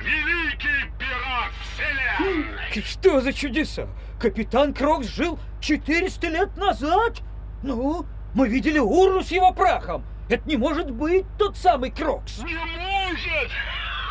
великий 0.01 0.91
пират 0.97 1.51
вселенной. 1.61 2.83
что 2.83 3.21
за 3.21 3.33
чудеса? 3.33 3.87
Капитан 4.19 4.73
Крокс 4.73 5.07
жил 5.07 5.39
400 5.61 6.27
лет 6.27 6.57
назад? 6.57 7.21
Ну, 7.63 8.05
мы 8.33 8.47
видели 8.47 8.79
урну 8.79 9.23
с 9.23 9.31
его 9.31 9.51
прахом. 9.51 10.03
Это 10.29 10.47
не 10.47 10.57
может 10.57 10.91
быть 10.91 11.25
тот 11.37 11.57
самый 11.57 11.91
Крокс. 11.91 12.39
Не 12.39 12.55
может! 12.55 13.51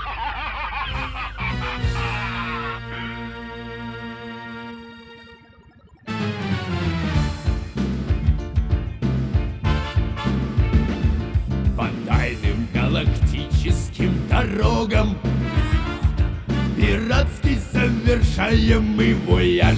По 0.04 2.00
совершаем 18.14 18.82
мы 18.96 19.16
вояж. 19.26 19.76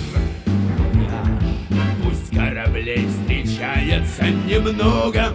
Пусть 2.03 2.31
кораблей 2.31 3.07
встречается 3.07 4.25
немного. 4.29 5.33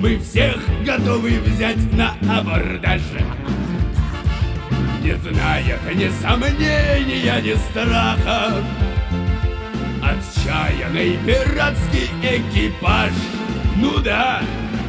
Мы 0.00 0.18
всех 0.18 0.56
готовы 0.84 1.38
взять 1.40 1.92
на 1.92 2.14
абордаж. 2.38 3.02
Не 5.02 5.14
зная 5.16 5.78
ни 5.94 6.10
сомнения, 6.20 7.40
ни 7.40 7.54
страха. 7.70 8.54
Отчаянный 10.02 11.18
пиратский 11.24 12.10
экипаж. 12.22 13.12
Ну 13.76 13.98
да, 13.98 14.42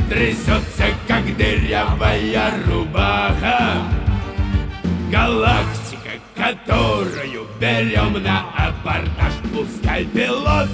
трясется, 0.09 0.85
как 1.07 1.25
дырявая 1.38 2.53
рубаха. 2.65 3.83
Галактика, 5.12 5.78
которую 6.49 7.47
берем 7.59 8.23
на 8.23 8.45
абордаж 8.57 9.33
Пускай 9.53 10.05
пилот 10.05 10.69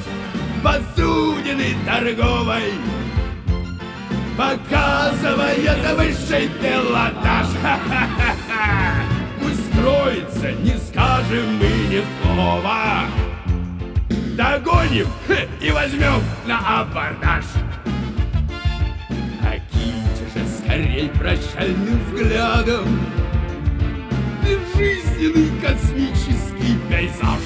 посудины 0.63 1.75
торговой 1.85 2.73
Показывает 4.37 5.77
высший 5.95 6.49
пилотаж. 6.49 7.47
Ха-ха-ха-ха. 7.61 8.95
Пусть 9.39 9.73
скроется, 9.73 10.51
не 10.61 10.77
скажем 10.77 11.55
мы 11.57 11.69
ни 11.87 12.03
слова. 12.21 13.05
Догоним 14.35 15.07
и 15.61 15.71
возьмем 15.71 16.21
на 16.45 16.81
абордаж. 16.81 17.45
Окиньте 19.41 20.25
же 20.35 20.45
скорей 20.57 21.09
прощальным 21.17 22.01
взглядом 22.11 23.14
Безжизненный 24.77 25.51
космический 25.61 26.77
пейзаж 26.89 27.41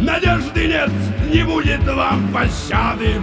Надежды 0.00 0.68
нет, 0.68 0.90
не 1.32 1.42
будет 1.44 1.84
вам 1.86 2.28
пощады 2.32 3.20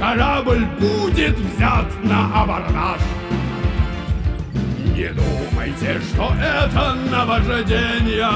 корабль 0.00 0.64
будет 0.80 1.38
взят 1.38 1.86
на 2.02 2.42
абордаж. 2.42 3.00
Не 4.96 5.08
думайте, 5.08 6.00
что 6.00 6.32
это 6.40 6.94
наваждение, 7.10 8.30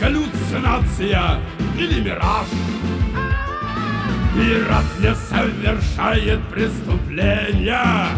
галлюцинация 0.00 1.38
или 1.78 2.00
мираж. 2.00 2.48
Пират 4.34 4.84
не 4.98 5.14
совершает 5.14 6.40
преступления. 6.48 8.08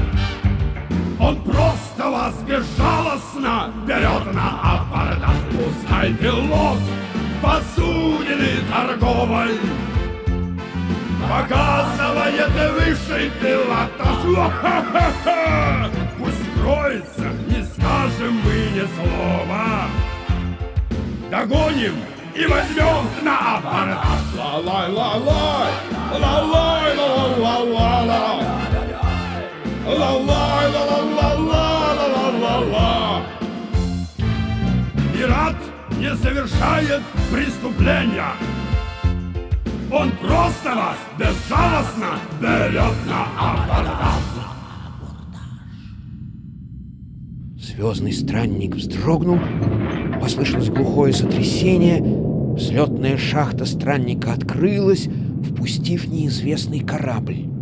Он 1.18 1.36
просто 1.42 2.10
вас 2.10 2.34
безжалостно 2.46 3.72
берет 3.86 4.34
на 4.34 4.60
абордаж. 4.62 5.36
Пускай 5.50 6.12
пилот 6.14 6.78
посудины 7.42 8.62
торговой 8.70 9.58
Показывает 11.28 12.52
высший 12.74 13.30
пилотаж. 13.40 14.18
Пусть 16.18 16.46
кроется, 16.54 17.28
не 17.48 17.64
скажем 17.64 18.34
мы 18.44 18.56
ни 18.74 18.84
слова. 18.94 19.88
Догоним 21.30 21.96
и 22.34 22.46
возьмем 22.46 23.08
на 23.22 23.56
абордаж. 23.56 24.22
Ла-лай-ла-лай, 24.38 25.72
ла-лай, 26.20 26.96
ла-ла-ла-ла-ла. 26.96 28.32
Ла-лай, 29.86 30.35
не 36.06 36.16
совершает 36.16 37.02
преступления. 37.32 38.30
Он 39.90 40.10
просто 40.12 40.74
вас 40.74 40.96
безжалостно 41.18 42.18
берет 42.40 42.94
на 43.06 43.26
абордаж. 43.36 44.22
Звездный 47.58 48.12
странник 48.12 48.76
вздрогнул, 48.76 49.40
послышалось 50.20 50.70
глухое 50.70 51.12
сотрясение, 51.12 52.00
взлетная 52.54 53.16
шахта 53.16 53.64
странника 53.64 54.32
открылась, 54.32 55.08
впустив 55.42 56.06
неизвестный 56.06 56.80
корабль. 56.80 57.55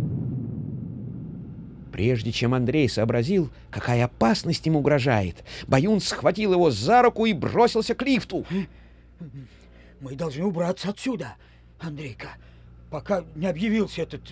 Прежде 1.95 2.33
чем 2.33 2.53
Андрей 2.53 2.89
сообразил, 2.89 3.49
какая 3.71 4.03
опасность 4.03 4.65
ему 4.65 4.79
угрожает, 4.79 5.45
Баюн 5.65 6.01
схватил 6.01 6.51
его 6.51 6.69
за 6.69 7.01
руку 7.01 7.25
и 7.25 7.31
бросился 7.31 7.95
к 7.95 8.01
лифту. 8.01 8.45
Мы 10.01 10.15
должны 10.15 10.43
убраться 10.43 10.89
отсюда, 10.89 11.35
Андрейка, 11.79 12.31
пока 12.89 13.23
не 13.35 13.47
объявился 13.47 14.01
этот 14.01 14.23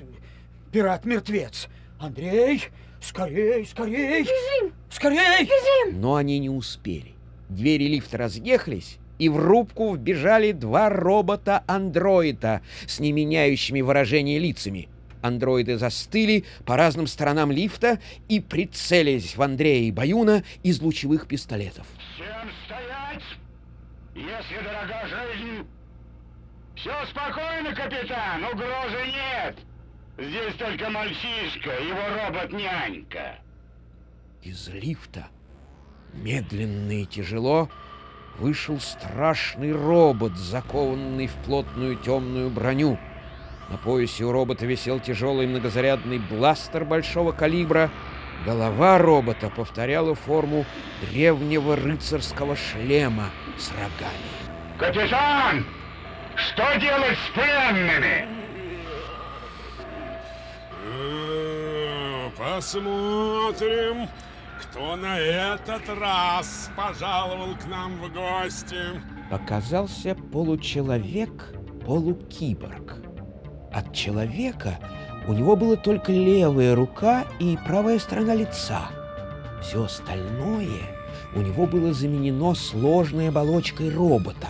пират-мертвец. 0.73 1.69
Андрей, 1.99 2.63
скорей, 3.01 3.65
скорей! 3.65 4.23
Бежим! 4.23 4.73
Скорей! 4.89 5.49
Но 5.93 6.15
они 6.15 6.39
не 6.39 6.49
успели. 6.49 7.13
Двери 7.47 7.85
лифта 7.85 8.17
разъехались, 8.17 8.97
и 9.19 9.29
в 9.29 9.37
рубку 9.37 9.95
вбежали 9.95 10.51
два 10.51 10.89
робота-андроида 10.89 12.61
с 12.85 12.99
не 12.99 13.13
меняющими 13.13 13.79
выражение 13.79 14.37
лицами. 14.37 14.89
Андроиды 15.23 15.77
застыли 15.77 16.43
по 16.65 16.75
разным 16.75 17.07
сторонам 17.07 17.51
лифта 17.51 17.99
и 18.27 18.39
прицелились 18.39 19.35
в 19.35 19.41
Андрея 19.41 19.87
и 19.87 19.91
Баюна 19.91 20.43
из 20.63 20.81
лучевых 20.81 21.27
пистолетов. 21.27 21.87
Всем 22.15 22.49
стоять! 22.65 23.23
Если 24.13 24.63
дорога 24.63 25.07
жизнь... 25.07 25.67
Все 26.75 26.91
спокойно, 27.09 27.73
капитан, 27.73 28.43
угрозы 28.43 29.05
нет. 29.05 29.57
Здесь 30.17 30.55
только 30.55 30.89
мальчишка, 30.89 31.69
его 31.69 32.01
робот-нянька. 32.25 33.39
Из 34.41 34.67
лифта, 34.67 35.27
медленно 36.13 37.03
и 37.03 37.05
тяжело, 37.05 37.69
вышел 38.37 38.79
страшный 38.79 39.71
робот, 39.71 40.35
закованный 40.35 41.27
в 41.27 41.35
плотную 41.45 41.95
темную 41.95 42.49
броню. 42.49 42.99
На 43.69 43.77
поясе 43.77 44.23
у 44.25 44.31
робота 44.31 44.65
висел 44.65 44.99
тяжелый 44.99 45.47
многозарядный 45.47 46.19
бластер 46.19 46.85
большого 46.85 47.31
калибра. 47.31 47.89
Голова 48.45 48.97
робота 48.97 49.49
повторяла 49.49 50.15
форму 50.15 50.65
древнего 51.01 51.75
рыцарского 51.75 52.55
шлема 52.55 53.29
с 53.57 53.71
рогами. 53.71 54.77
Капитан! 54.77 55.65
Что 56.35 56.77
делать 56.79 57.17
с 57.17 57.33
пленными? 57.33 58.27
Э, 60.85 62.29
Посмотрим, 62.37 64.09
кто 64.61 64.95
на 64.95 65.19
этот 65.19 65.87
раз 65.99 66.71
пожаловал 66.75 67.55
к 67.55 67.65
нам 67.67 67.97
в 68.01 68.11
гости. 68.11 68.77
Показался 69.29 70.15
получеловек, 70.15 71.53
полукиборг. 71.85 73.02
От 73.73 73.91
человека 73.91 74.77
у 75.27 75.33
него 75.33 75.55
была 75.55 75.75
только 75.75 76.11
левая 76.11 76.75
рука 76.75 77.25
и 77.39 77.57
правая 77.65 77.97
сторона 77.97 78.35
лица. 78.35 78.89
Все 79.61 79.85
остальное 79.85 80.81
у 81.33 81.41
него 81.41 81.65
было 81.65 81.93
заменено 81.93 82.53
сложной 82.53 83.29
оболочкой 83.29 83.89
робота. 83.89 84.47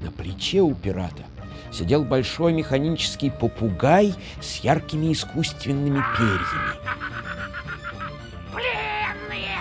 На 0.00 0.12
плече 0.12 0.60
у 0.60 0.74
пирата 0.74 1.24
сидел 1.72 2.04
большой 2.04 2.52
механический 2.52 3.30
попугай 3.30 4.14
с 4.40 4.58
яркими 4.58 5.12
искусственными 5.12 6.02
перьями. 6.16 6.76
Пленные! 8.52 9.58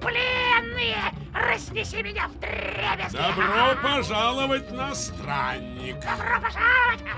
Пленные! 0.00 1.12
Разнеси 1.32 2.02
меня 2.02 2.28
вдребезги! 2.28 3.16
Добро 3.16 3.82
пожаловать 3.82 4.70
на 4.70 4.94
странник. 4.94 5.96
Добро 5.96 6.40
пожаловать! 6.40 7.11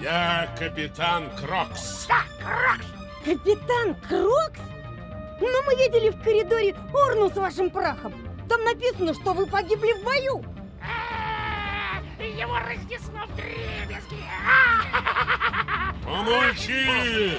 Я 0.00 0.48
капитан 0.58 1.28
Крокс. 1.36 2.06
Да, 2.06 2.22
Крокс! 2.40 2.86
Капитан 3.24 3.94
Крокс? 4.08 4.60
Но 5.40 5.62
мы 5.66 5.74
видели 5.74 6.10
в 6.10 6.22
коридоре 6.22 6.74
урну 6.92 7.30
с 7.30 7.36
вашим 7.36 7.70
прахом. 7.70 8.14
Там 8.48 8.62
написано, 8.64 9.12
что 9.14 9.32
вы 9.34 9.46
погибли 9.46 9.92
в 10.00 10.04
бою. 10.04 10.44
А, 10.80 12.22
Его 12.22 12.58
разнесло 12.58 13.26
в 13.26 13.36
дребезги! 13.36 14.22
Помолчи! 16.04 17.38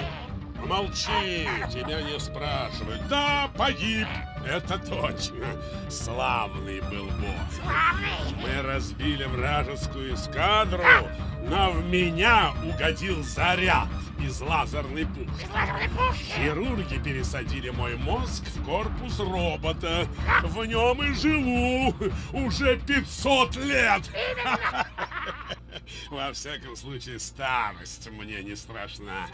Помолчи, 0.60 1.48
тебя 1.72 2.02
не 2.02 2.20
спрашивают. 2.20 3.06
Да, 3.08 3.48
погиб, 3.56 4.06
это 4.46 4.78
точно. 4.78 5.46
Славный 5.88 6.80
был 6.82 7.06
бой. 7.06 7.34
Славный! 7.54 8.42
Мы 8.42 8.62
разбили 8.62 9.24
вражескую 9.24 10.14
эскадру, 10.14 11.08
но 11.42 11.72
в 11.72 11.84
меня 11.84 12.52
угодил 12.64 13.22
заряд 13.22 13.88
из 14.18 14.40
лазерной 14.40 15.06
пушки. 15.06 15.46
Лазерной 15.52 15.88
пушки! 15.88 16.24
Хирурги 16.36 16.98
пересадили 16.98 17.70
мой 17.70 17.96
мозг 17.96 18.44
в 18.46 18.64
корпус 18.64 19.18
робота. 19.18 20.06
В 20.42 20.64
нем 20.64 21.02
и 21.02 21.12
живу 21.14 21.94
уже 22.32 22.78
500 22.78 23.56
лет. 23.56 24.10
Во 26.10 26.32
всяком 26.32 26.76
случае, 26.76 27.18
старость 27.18 28.10
мне 28.10 28.42
не 28.42 28.56
страшна. 28.56 29.26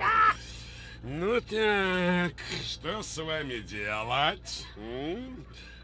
Ну 1.02 1.40
так, 1.40 2.32
что 2.64 3.02
с 3.02 3.18
вами 3.18 3.58
делать? 3.58 4.66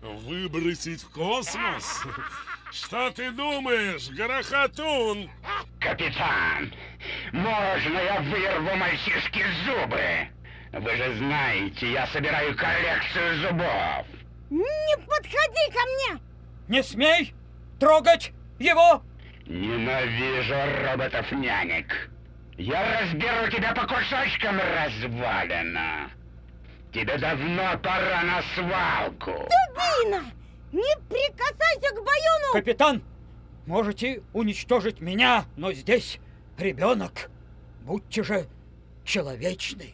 Выбросить 0.01 1.03
в 1.03 1.11
космос? 1.11 2.03
Что 2.73 3.11
ты 3.11 3.31
думаешь, 3.31 4.09
Горохотун? 4.09 5.31
Капитан, 5.79 6.73
можно 7.33 7.99
я 7.99 8.21
вырву 8.21 8.75
мальчишке 8.77 9.45
зубы? 9.67 10.29
Вы 10.73 10.97
же 10.97 11.17
знаете, 11.19 11.93
я 11.93 12.07
собираю 12.07 12.57
коллекцию 12.57 13.43
зубов. 13.43 14.07
Не 14.49 14.97
подходи 15.07 15.71
ко 15.71 15.81
мне! 15.85 16.21
Не 16.69 16.83
смей 16.83 17.35
трогать 17.79 18.33
его! 18.59 19.03
Ненавижу 19.45 20.55
роботов-нянек. 20.87 22.12
Я 22.59 23.01
разберу 23.01 23.51
тебя 23.51 23.75
по 23.75 23.87
кусочкам, 23.87 24.59
развалина. 24.59 26.11
Тебе 26.93 27.17
давно 27.17 27.79
пора 27.79 28.23
на 28.23 28.43
свалку. 28.55 29.31
Дубина! 29.31 30.31
Не 30.71 30.97
прикасайся 31.09 31.95
к 31.95 32.05
Баюну! 32.05 32.53
Капитан, 32.53 33.03
можете 33.67 34.23
уничтожить 34.35 35.01
меня, 35.01 35.47
но 35.57 35.73
здесь 35.73 36.19
ребенок. 36.59 37.31
Будьте 37.81 38.23
же 38.23 38.47
человечны. 39.05 39.93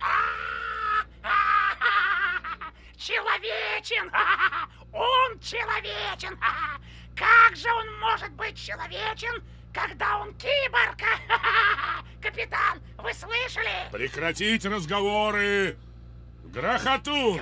Человечен! 2.97 4.11
Он 4.92 5.38
человечен! 5.40 6.37
Как 7.18 7.57
же 7.57 7.68
он 7.73 7.99
может 7.99 8.31
быть 8.35 8.57
человечен, 8.57 9.42
когда 9.81 10.19
он 10.19 10.35
киборг. 10.35 10.99
Капитан, 12.23 12.81
вы 12.99 13.12
слышали? 13.14 13.91
Прекратить 13.93 14.64
разговоры! 14.64 15.77
Грохотун! 16.45 17.41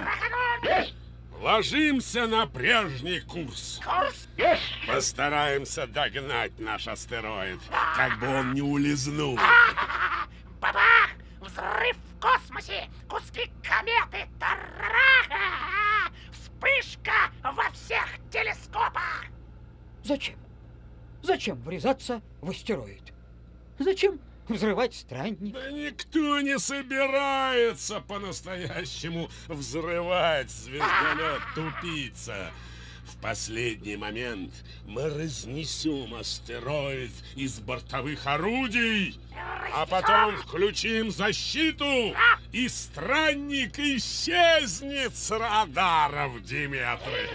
Ложимся 1.41 2.27
на 2.27 2.47
прежний 2.47 3.21
курс. 3.21 3.81
Курс? 3.85 4.29
Постараемся 4.87 5.87
догнать 5.87 6.59
наш 6.59 6.89
астероид, 6.89 7.61
как 7.95 8.19
бы 8.19 8.27
он 8.27 8.55
не 8.55 8.63
улизнул. 8.63 9.39
Бабах! 10.61 11.11
Взрыв 11.41 11.97
в 11.97 12.21
космосе! 12.21 12.89
Куски 13.09 13.51
кометы! 13.63 14.29
Тарарах! 14.41 16.11
Вспышка 16.33 17.31
во 17.43 17.71
всех 17.71 18.09
телескопах! 18.31 19.27
Зачем? 20.03 20.37
Зачем 21.27 21.61
врезаться 21.63 22.23
в 22.41 22.51
астероид? 22.51 23.03
Зачем 23.81 24.21
взрывать 24.49 24.95
странник? 24.95 25.55
Да 25.55 25.73
никто 25.73 26.41
не 26.41 26.57
собирается 26.57 28.01
по-настоящему 28.01 29.29
взрывать 29.49 30.49
звездолет, 30.53 31.41
тупица. 31.57 32.53
В 33.07 33.17
последний 33.21 33.97
момент 33.97 34.53
мы 34.85 35.09
разнесем 35.09 36.15
астероид 36.15 37.13
из 37.37 37.61
бортовых 37.61 38.27
орудий, 38.27 39.19
а 39.73 39.87
потом 39.87 40.37
включим 40.39 41.11
защиту, 41.11 42.15
и 42.53 42.69
странник 42.69 43.79
исчезнет 43.79 45.17
с 45.17 45.31
радаров 45.31 46.43
Диметры. 46.43 47.29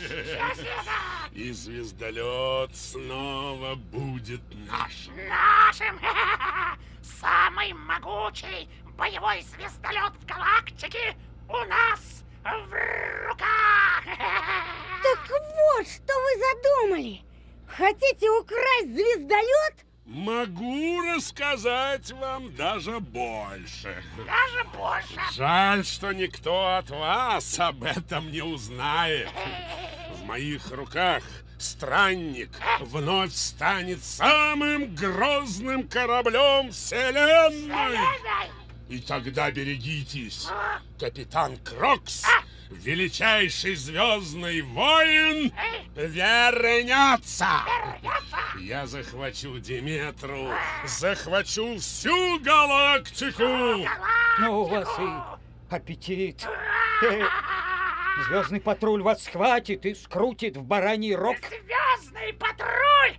И 1.33 1.51
звездолет 1.51 2.75
снова 2.75 3.75
будет 3.75 4.41
нашим. 4.69 5.13
Нашим! 5.27 5.99
Самый 7.21 7.73
могучий 7.73 8.67
боевой 8.97 9.41
звездолет 9.43 10.13
в 10.19 10.25
галактике 10.25 11.15
у 11.47 11.65
нас 11.65 12.23
в 12.43 13.27
руках! 13.27 14.03
Так 15.03 15.29
вот, 15.29 15.87
что 15.87 16.13
вы 16.13 16.39
задумали. 16.39 17.21
Хотите 17.67 18.29
украсть 18.29 18.93
звездолет? 18.93 19.85
Могу 20.05 21.01
рассказать 21.01 22.11
вам 22.11 22.53
даже 22.55 22.99
больше. 22.99 24.03
Даже 24.17 24.63
больше! 24.75 25.33
Жаль, 25.33 25.85
что 25.85 26.11
никто 26.11 26.75
от 26.75 26.89
вас 26.89 27.59
об 27.59 27.83
этом 27.83 28.29
не 28.31 28.41
узнает. 28.41 29.29
В 30.15 30.25
моих 30.25 30.69
руках 30.71 31.23
странник 31.57 32.49
вновь 32.79 33.33
станет 33.33 34.03
самым 34.03 34.93
грозным 34.95 35.87
кораблем 35.87 36.71
Вселенной. 36.71 37.97
И 38.91 38.99
тогда 38.99 39.49
берегитесь. 39.51 40.49
Капитан 40.99 41.55
Крокс, 41.59 42.25
величайший 42.69 43.75
звездный 43.75 44.61
воин, 44.63 45.53
вернется. 45.95 47.47
Я 48.59 48.85
захвачу 48.87 49.59
Диметру, 49.59 50.49
захвачу 50.85 51.77
всю 51.77 52.37
галактику. 52.41 53.87
Ну, 54.39 54.59
у 54.59 54.65
вас 54.65 54.89
и 54.99 55.73
аппетит. 55.73 56.45
Звездный 58.27 58.59
патруль 58.59 59.03
вас 59.03 59.23
схватит 59.23 59.85
и 59.85 59.95
скрутит 59.95 60.57
в 60.57 60.63
бараний 60.63 61.15
рог. 61.15 61.37
Звездный 61.47 62.33
патруль! 62.33 63.17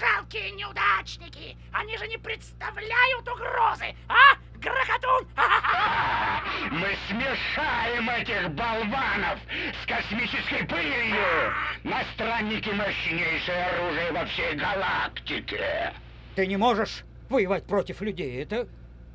А! 0.00 0.18
Жалкие 0.18 0.50
неудачники! 0.52 1.56
Они 1.72 1.96
же 1.96 2.06
не 2.08 2.18
представляют 2.18 3.28
угрозы, 3.28 3.94
а, 4.08 4.36
Грохотун? 4.56 5.26
Мы 6.72 6.96
смешаем 7.08 8.08
этих 8.10 8.50
болванов 8.50 9.38
с 9.82 9.86
космической 9.86 10.66
пылью! 10.66 11.52
На 11.84 12.02
страннике 12.14 12.72
мощнейшее 12.72 13.64
оружие 13.66 14.12
во 14.12 14.24
всей 14.26 14.54
галактике! 14.56 15.94
Ты 16.34 16.46
не 16.46 16.56
можешь 16.56 17.04
воевать 17.28 17.66
против 17.66 18.00
людей. 18.00 18.42
Это 18.42 18.68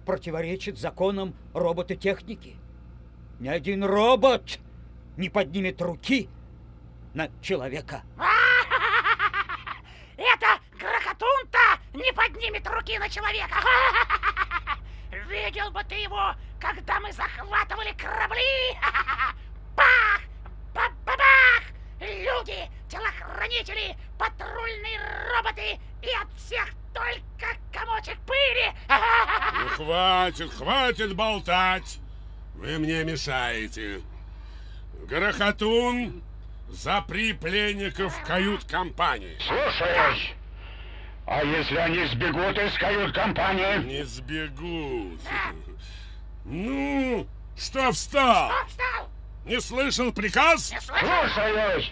противоречит 0.05 0.77
законам 0.77 1.35
робототехники. 1.53 2.55
Ни 3.39 3.47
один 3.47 3.83
робот 3.83 4.59
не 5.17 5.29
поднимет 5.29 5.81
руки 5.81 6.29
на 7.13 7.29
человека. 7.41 8.03
Это 8.17 8.32
не 11.93 12.11
поднимет 12.13 12.67
руки 12.67 12.97
на 12.97 13.09
человека! 13.09 13.55
Видел 15.29 15.71
бы 15.71 15.83
ты 15.83 15.95
его, 15.95 16.35
когда 16.59 16.99
мы 16.99 17.11
захватывали 17.11 17.91
корабли! 17.93 18.77
Бах! 19.75 20.21
Ба-ба-бах! 20.73 21.63
Люди, 21.99 22.69
телохранители, 22.89 23.95
патрульные 24.17 24.99
роботы 25.35 25.79
и 26.01 26.09
от 26.21 26.31
всех 26.37 26.67
только 26.93 27.57
комочек 27.71 28.17
пыли! 28.25 28.73
Ну, 29.53 29.69
хватит, 29.69 30.51
хватит 30.51 31.15
болтать. 31.15 31.99
Вы 32.55 32.79
мне 32.79 33.03
мешаете. 33.03 34.01
Грохотун, 35.07 36.21
запри 36.69 37.33
пленников 37.33 38.15
в 38.15 38.23
кают-компании. 38.25 39.37
Слушаюсь! 39.39 40.33
А 41.35 41.43
если 41.43 41.77
они 41.77 42.05
сбегут 42.05 42.55
из 42.59 42.77
кают-компании? 42.77 43.83
Не 43.85 44.03
сбегут. 44.05 45.19
Ну, 46.45 47.25
что 47.57 47.91
встал? 47.91 48.51
Что 48.51 48.67
встал? 48.67 49.09
Не 49.45 49.59
слышал 49.59 50.13
приказ? 50.13 50.71
Не 50.71 50.79
слышал? 50.79 51.07
Слушаюсь! 51.07 51.91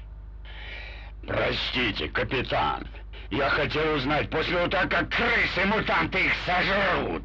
Простите, 1.25 2.07
капитан. 2.09 2.87
Я 3.31 3.49
хотел 3.49 3.95
узнать, 3.95 4.29
после 4.29 4.67
того, 4.67 4.89
как 4.89 5.09
крысы-мутанты 5.09 6.19
их 6.19 6.33
сожрут, 6.45 7.23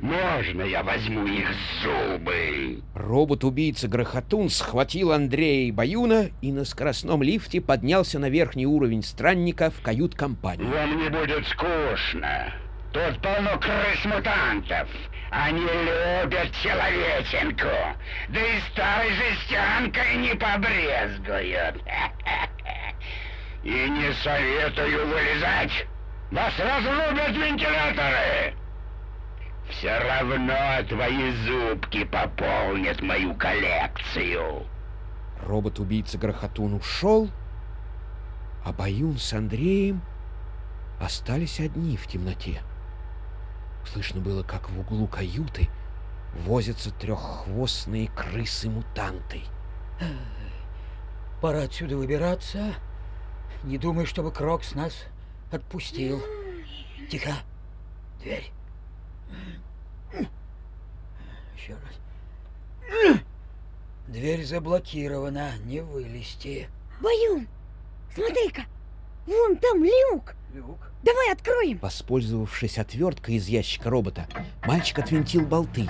можно 0.00 0.62
я 0.62 0.84
возьму 0.84 1.26
их 1.26 1.48
зубы? 1.82 2.80
Робот-убийца 2.94 3.88
Грохотун 3.88 4.50
схватил 4.50 5.10
Андрея 5.10 5.66
и 5.66 5.72
Баюна 5.72 6.30
и 6.42 6.52
на 6.52 6.64
скоростном 6.64 7.24
лифте 7.24 7.60
поднялся 7.60 8.20
на 8.20 8.30
верхний 8.30 8.66
уровень 8.66 9.02
странника 9.02 9.72
в 9.72 9.82
кают-компанию. 9.82 10.70
Вам 10.70 10.96
не 10.96 11.08
будет 11.08 11.44
скучно. 11.48 12.54
Тут 12.92 13.20
полно 13.20 13.58
крыс-мутантов. 13.58 14.88
Они 15.32 15.60
любят 15.60 16.52
человеченку. 16.62 17.66
Да 18.28 18.40
и 18.40 18.60
старой 18.70 19.10
жестянкой 19.10 20.16
не 20.18 20.34
побрезгуют. 20.36 21.82
И 23.64 23.90
не 23.90 24.12
советую 24.22 25.06
вылезать. 25.08 25.86
Вас 26.30 26.52
разрубят 26.58 27.36
вентиляторы. 27.36 28.54
Все 29.70 29.98
равно 29.98 30.88
твои 30.88 31.32
зубки 31.32 32.04
пополнят 32.04 33.00
мою 33.02 33.34
коллекцию. 33.34 34.66
Робот-убийца 35.42 36.18
Грохотун 36.18 36.74
ушел, 36.74 37.28
а 38.64 38.72
Баюн 38.72 39.18
с 39.18 39.32
Андреем 39.32 40.02
остались 41.00 41.60
одни 41.60 41.96
в 41.96 42.06
темноте. 42.06 42.62
Слышно 43.86 44.20
было, 44.20 44.42
как 44.42 44.68
в 44.70 44.80
углу 44.80 45.06
каюты 45.06 45.68
возятся 46.44 46.90
треххвостные 46.92 48.08
крысы-мутанты. 48.08 49.42
Пора 51.40 51.62
отсюда 51.62 51.96
выбираться. 51.96 52.74
Не 53.64 53.78
думай, 53.78 54.06
чтобы 54.06 54.32
Крокс 54.32 54.74
нас 54.74 54.94
отпустил. 55.50 56.22
Тихо. 57.10 57.32
Дверь. 58.20 58.50
Еще 61.56 61.74
раз. 61.74 63.20
Дверь 64.06 64.44
заблокирована. 64.44 65.52
Не 65.64 65.80
вылезти. 65.80 66.68
Баюн, 67.00 67.46
смотри-ка, 68.12 68.62
вон 69.26 69.56
там 69.56 69.84
люк. 69.84 70.34
Люк. 70.52 70.90
Давай 71.02 71.32
откроем. 71.32 71.78
Воспользовавшись 71.78 72.78
отверткой 72.78 73.36
из 73.36 73.46
ящика 73.46 73.90
робота, 73.90 74.26
мальчик 74.64 74.98
отвинтил 74.98 75.46
болты. 75.46 75.88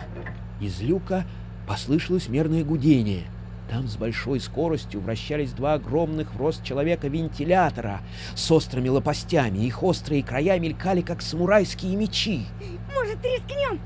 Из 0.60 0.80
люка 0.80 1.24
послышалось 1.66 2.28
мерное 2.28 2.64
гудение. 2.64 3.24
Там 3.70 3.86
с 3.86 3.96
большой 3.96 4.40
скоростью 4.40 5.00
вращались 5.00 5.52
два 5.52 5.74
огромных 5.74 6.32
в 6.32 6.38
рост 6.38 6.64
человека 6.64 7.08
вентилятора 7.08 8.00
с 8.34 8.50
острыми 8.50 8.88
лопастями. 8.88 9.58
Их 9.58 9.82
острые 9.82 10.22
края 10.22 10.58
мелькали, 10.58 11.02
как 11.02 11.20
самурайские 11.20 11.94
мечи. 11.96 12.46
Может, 12.94 13.22
рискнем? 13.22 13.78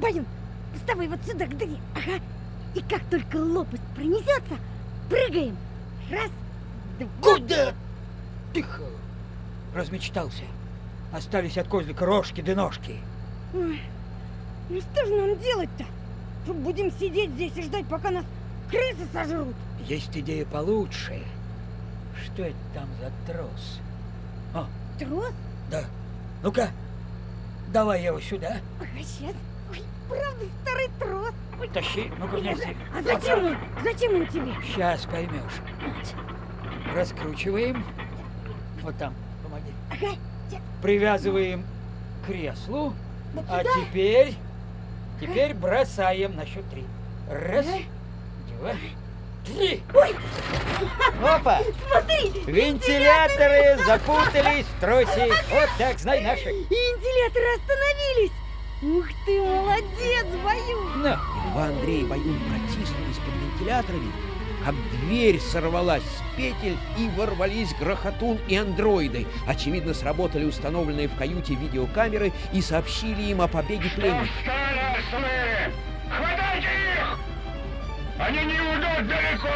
Баюн, 0.00 0.24
вставай 0.74 1.06
вот 1.08 1.20
сюда 1.26 1.46
к 1.46 1.56
двери. 1.56 1.76
Ага. 1.94 2.22
И 2.74 2.80
как 2.80 3.02
только 3.10 3.36
лопасть 3.36 3.82
пронесется, 3.94 4.56
прыгаем. 5.10 5.56
Раз, 6.10 6.30
два. 6.98 7.34
Куда? 7.34 7.74
Тихо. 8.54 8.82
размечтался. 9.74 10.44
Остались 11.12 11.58
от 11.58 11.68
козлика 11.68 12.06
рожки 12.06 12.40
да 12.40 12.54
ножки. 12.54 12.96
Ой, 13.52 13.80
ну 14.70 14.80
что 14.80 15.06
же 15.06 15.14
нам 15.14 15.38
делать-то? 15.40 15.84
Будем 16.52 16.90
сидеть 16.92 17.30
здесь 17.32 17.52
и 17.56 17.62
ждать, 17.62 17.86
пока 17.86 18.10
нас 18.10 18.24
крысы 18.70 19.06
сожрут? 19.12 19.54
Есть 19.86 20.16
идея 20.16 20.44
получше. 20.46 21.22
Что 22.24 22.42
это 22.44 22.56
там 22.74 22.88
за 23.00 23.10
трос? 23.32 23.80
О, 24.54 24.66
Трос? 24.98 25.32
да. 25.70 25.84
Ну-ка, 26.42 26.70
давай 27.72 28.02
его 28.04 28.20
сюда. 28.20 28.56
Ага, 28.78 29.02
сейчас. 29.02 29.34
Ой, 29.70 29.82
правда, 30.08 30.44
старый 30.62 30.88
трос. 30.98 31.34
Тащи, 31.74 32.10
ну-ка, 32.18 32.36
неси. 32.40 32.76
А 32.96 33.02
зачем 33.02 33.44
он? 33.44 33.56
Зачем 33.84 34.14
он 34.14 34.26
тебе? 34.26 34.52
Сейчас 34.64 35.04
поймешь. 35.06 35.60
Раскручиваем. 36.94 37.84
Вот 38.82 38.96
там, 38.96 39.14
помоги. 39.42 39.70
Ага, 39.90 40.16
Привязываем 40.82 41.64
к 42.22 42.26
креслу. 42.26 42.94
вот 43.34 43.44
А 43.48 43.62
теперь, 43.62 44.34
теперь 45.20 45.54
бросаем 45.54 46.34
на 46.36 46.46
счет 46.46 46.68
три. 46.70 46.84
Раз, 47.30 47.66
Ага. 47.66 47.78
Три. 49.44 49.82
Ой, 49.94 50.14
Опа! 51.22 51.60
смотри! 51.88 52.30
Вентиляторы 52.46 53.82
запутались 53.84 54.66
в 54.66 54.80
тросе. 54.80 55.32
Вот 55.50 55.68
так, 55.78 55.98
знай 55.98 56.20
наши. 56.20 56.50
И 56.50 56.64
вентиляторы 56.64 57.46
остановились! 57.56 58.32
Ух 58.82 59.06
ты, 59.26 59.42
молодец, 59.42 60.26
Баюн! 60.42 61.02
Ну, 61.02 61.16
Едва 61.48 61.64
Андрей 61.66 62.00
и 62.00 62.06
Баюн 62.06 62.40
протиснулись 62.48 63.18
под 63.18 63.34
вентиляторами, 63.34 64.12
как 64.64 64.74
дверь 64.92 65.38
сорвалась 65.38 66.02
с 66.02 66.36
петель 66.36 66.78
и 66.96 67.08
ворвались 67.16 67.74
грохотун 67.78 68.38
и 68.48 68.56
андроиды. 68.56 69.26
Очевидно, 69.46 69.92
сработали 69.92 70.44
установленные 70.44 71.08
в 71.08 71.16
каюте 71.16 71.54
видеокамеры 71.54 72.32
и 72.52 72.62
сообщили 72.62 73.22
им 73.22 73.42
о 73.42 73.48
побеге 73.48 73.88
ослы! 73.88 74.14
Хватайте 76.08 76.66
их! 76.66 77.29
Они 78.20 78.44
не 78.44 78.60
уйдут 78.60 79.08
далеко! 79.08 79.48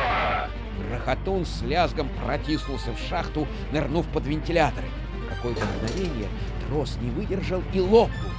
Грохотун 0.88 1.44
с 1.44 1.62
лязгом 1.62 2.09
протиснулся 2.24 2.92
в 2.92 2.98
шахту, 2.98 3.46
нырнув 3.72 4.07
под 4.09 4.27
вентиляторы. 4.27 4.87
Какое-то 5.29 5.62
мгновение 5.66 6.29
трос 6.66 6.96
не 7.00 7.11
выдержал 7.11 7.62
и 7.74 7.81
лопнул. 7.81 8.31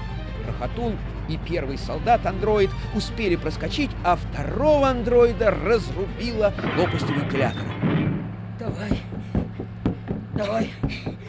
Грохотун 0.44 0.98
и 1.30 1.38
первый 1.38 1.78
солдат-андроид 1.78 2.72
успели 2.96 3.36
проскочить, 3.36 3.92
а 4.04 4.16
второго 4.16 4.90
андроида 4.90 5.52
разрубило 5.52 6.54
лопастью 6.76 7.16
вентилятора. 7.16 7.68
давай. 8.60 9.00
Давай, 10.34 10.74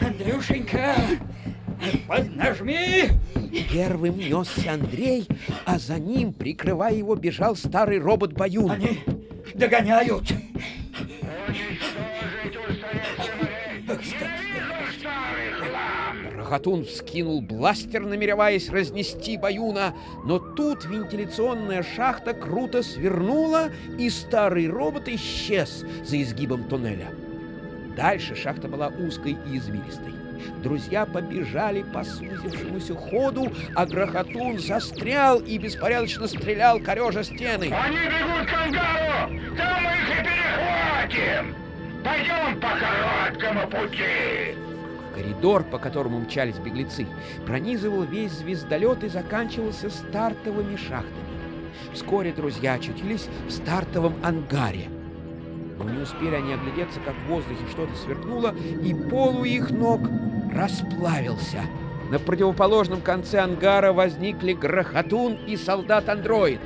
Андрюшенька, 0.01 0.95
поднажми. 2.07 3.11
Первым 3.73 4.19
несся 4.19 4.73
Андрей, 4.73 5.27
а 5.65 5.79
за 5.79 5.99
ним, 5.99 6.33
прикрывая 6.33 6.95
его, 6.95 7.15
бежал 7.15 7.57
старый 7.57 7.99
робот 7.99 8.33
Баюн. 8.33 8.71
Они 8.71 9.01
догоняют. 9.55 10.33
Рахатун 16.35 16.85
вскинул 16.85 17.41
бластер, 17.41 18.07
намереваясь 18.07 18.71
разнести 18.71 19.37
Баюна, 19.37 19.95
но 20.25 20.39
тут 20.39 20.85
вентиляционная 20.85 21.83
шахта 21.83 22.35
круто 22.35 22.85
свернула, 22.85 23.71
и 23.99 24.09
старый 24.11 24.69
робот 24.69 25.09
исчез 25.09 25.85
за 26.05 26.23
изгибом 26.23 26.69
туннеля. 26.69 27.09
Дальше 27.97 28.37
шахта 28.37 28.69
была 28.69 28.89
узкой 28.89 29.37
и 29.51 29.57
извилистой. 29.57 30.26
Друзья 30.63 31.07
побежали 31.07 31.83
по 31.83 32.05
сузившемуся 32.05 32.95
ходу, 32.95 33.53
а 33.75 33.87
Грохотун 33.87 34.59
застрял 34.59 35.41
и 35.41 35.59
беспорядочно 35.59 36.27
стрелял, 36.27 36.81
корежа 36.81 37.25
стены. 37.25 37.73
Они 37.73 37.97
бегут 37.97 38.49
к 38.49 38.55
ангару! 38.55 39.57
Там 39.57 39.83
мы 39.83 39.91
их 39.91 40.11
и 40.11 40.25
перехватим! 40.25 41.55
Пойдем 42.05 42.61
по 42.61 42.69
короткому 42.69 43.69
пути! 43.69 44.57
Коридор, 45.15 45.65
по 45.65 45.79
которому 45.79 46.21
мчались 46.21 46.59
беглецы, 46.59 47.07
пронизывал 47.47 48.03
весь 48.03 48.33
звездолет 48.33 49.03
и 49.03 49.09
заканчивался 49.09 49.89
стартовыми 49.89 50.77
шахтами. 50.77 51.27
Вскоре 51.93 52.33
друзья 52.33 52.75
очутились 52.75 53.29
в 53.49 53.51
стартовом 53.51 54.15
ангаре. 54.23 54.89
Но 55.79 55.91
не 55.91 56.03
успели 56.03 56.35
они 56.35 56.55
оглядеться, 56.55 57.01
как 57.01 57.15
в 57.15 57.29
воздухе 57.29 57.67
что-то 57.71 57.95
сверкнуло, 57.95 58.55
и 58.83 58.95
пол 58.95 59.41
у 59.41 59.45
их 59.45 59.71
ног 59.71 60.01
расплавился. 60.53 61.63
На 62.11 62.19
противоположном 62.19 63.01
конце 63.01 63.41
ангара 63.41 63.93
возникли 63.93 64.53
Грохотун 64.53 65.35
и 65.47 65.57
солдат-андроид. 65.57 66.61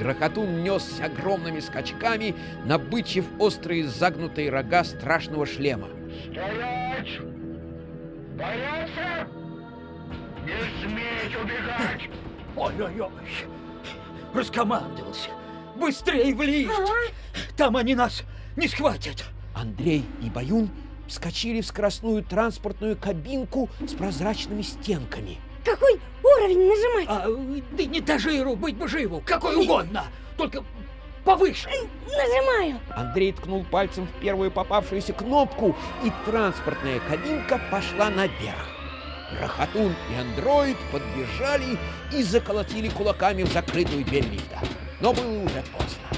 Грохотун 0.00 0.62
несся 0.62 1.06
огромными 1.06 1.60
скачками, 1.60 2.34
набычив 2.64 3.24
острые 3.38 3.84
загнутые 3.84 4.50
рога 4.50 4.84
страшного 4.84 5.46
шлема. 5.46 5.88
Стоять! 6.24 7.20
Бояться? 8.36 9.28
Не 10.44 10.82
сметь 10.82 11.36
убегать! 11.42 12.10
Ой-ой-ой, 12.56 13.10
раскомандовался. 14.34 15.30
Быстрее 15.76 16.34
в 16.34 16.42
лифт. 16.42 16.72
Там 17.56 17.76
они 17.76 17.94
нас 17.94 18.22
не 18.56 18.68
схватят. 18.68 19.24
Андрей 19.54 20.04
и 20.22 20.30
Баюн 20.30 20.70
вскочили 21.06 21.60
в 21.60 21.66
скоростную 21.66 22.22
транспортную 22.22 22.96
кабинку 22.96 23.68
с 23.86 23.92
прозрачными 23.92 24.62
стенками. 24.62 25.38
Какой 25.64 26.00
уровень 26.22 26.68
нажимать? 26.68 27.06
А, 27.08 27.26
ты 27.76 27.86
не 27.86 28.00
тажиру, 28.00 28.54
быть 28.54 28.76
бы 28.76 28.86
живу, 28.88 29.22
какой 29.24 29.56
угодно. 29.56 30.04
Только 30.36 30.62
повыше. 31.24 31.68
Нажимаю. 32.06 32.80
Андрей 32.90 33.32
ткнул 33.32 33.64
пальцем 33.64 34.06
в 34.06 34.20
первую 34.20 34.50
попавшуюся 34.50 35.12
кнопку, 35.14 35.74
и 36.04 36.12
транспортная 36.26 37.00
кабинка 37.00 37.60
пошла 37.70 38.10
наверх. 38.10 38.68
Рахатун 39.40 39.94
и 40.12 40.20
андроид 40.20 40.76
подбежали 40.92 41.78
и 42.12 42.22
заколотили 42.22 42.88
кулаками 42.88 43.42
в 43.42 43.52
закрытую 43.52 44.04
дверь 44.04 44.28
лифта. 44.28 44.60
Но 45.04 45.12
было 45.12 45.42
уже 45.42 45.62
поздно. 45.76 46.08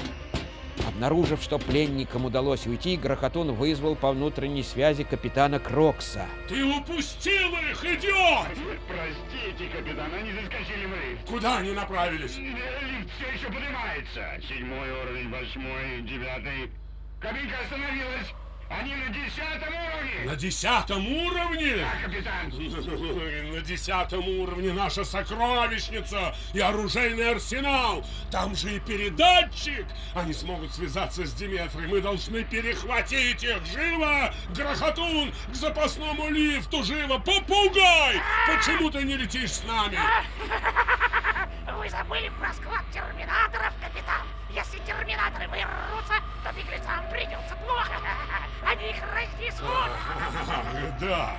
Обнаружив, 0.87 1.43
что 1.43 1.59
пленникам 1.59 2.23
удалось 2.23 2.65
уйти, 2.67 2.95
Грохотун 2.95 3.51
вызвал 3.51 3.97
по 3.97 4.13
внутренней 4.13 4.63
связи 4.63 5.03
капитана 5.03 5.59
Крокса. 5.59 6.25
Ты 6.47 6.63
упустил 6.63 7.51
их, 7.69 7.83
идиот! 7.83 8.47
Простите, 8.87 9.69
капитан, 9.75 10.09
они 10.13 10.31
заскочили 10.31 10.85
в 10.85 10.91
лифт. 10.91 11.29
Куда 11.29 11.57
они 11.57 11.73
направились? 11.73 12.37
Лифт 12.37 13.09
все 13.17 13.27
еще 13.33 13.47
поднимается. 13.47 14.39
Седьмой 14.47 14.89
уровень, 14.89 15.29
восьмой, 15.31 16.01
девятый. 16.03 16.71
Кабинка 17.19 17.55
остановилась. 17.65 18.33
Они 18.69 18.95
на 18.95 19.07
десятом 19.09 19.73
уровне. 19.73 20.25
На 20.25 20.35
десятом 20.35 21.07
уровне? 21.07 21.77
Да, 21.77 22.03
капитан. 22.03 22.49
На 23.53 23.61
десятом 23.61 24.27
уровне 24.27 24.73
наша 24.73 25.05
сокровищница 25.05 26.35
и 26.53 26.59
оружейный 26.59 27.31
арсенал. 27.31 28.05
Там 28.29 28.55
же 28.55 28.75
и 28.75 28.79
передатчик. 28.79 29.85
Они 30.13 30.33
смогут 30.33 30.73
связаться 30.73 31.25
с 31.25 31.33
Диметрой. 31.33 31.87
Мы 31.87 32.01
должны 32.01 32.43
перехватить 32.43 33.43
их. 33.43 33.65
Живо! 33.73 34.33
Грохотун! 34.49 35.31
К 35.51 35.55
запасному 35.55 36.29
лифту! 36.29 36.83
Живо! 36.83 37.19
Попугай! 37.19 38.21
Почему 38.47 38.89
ты 38.89 39.03
не 39.03 39.15
летишь 39.15 39.53
с 39.53 39.63
нами? 39.63 39.97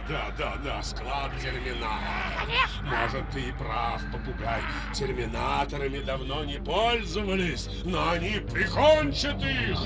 Да, 0.09 0.33
да, 0.39 0.57
да, 0.65 0.83
склад 0.83 1.33
терминаторов. 1.39 2.47
Конечно. 2.47 2.83
Может, 2.83 3.31
ты 3.31 3.41
и 3.41 3.53
прав, 3.53 4.01
попугай. 4.11 4.63
Терминаторами 4.95 5.99
давно 5.99 6.45
не 6.45 6.59
пользовались, 6.59 7.69
но 7.85 8.11
они 8.11 8.41
прикончат 8.41 9.43
их. 9.43 9.79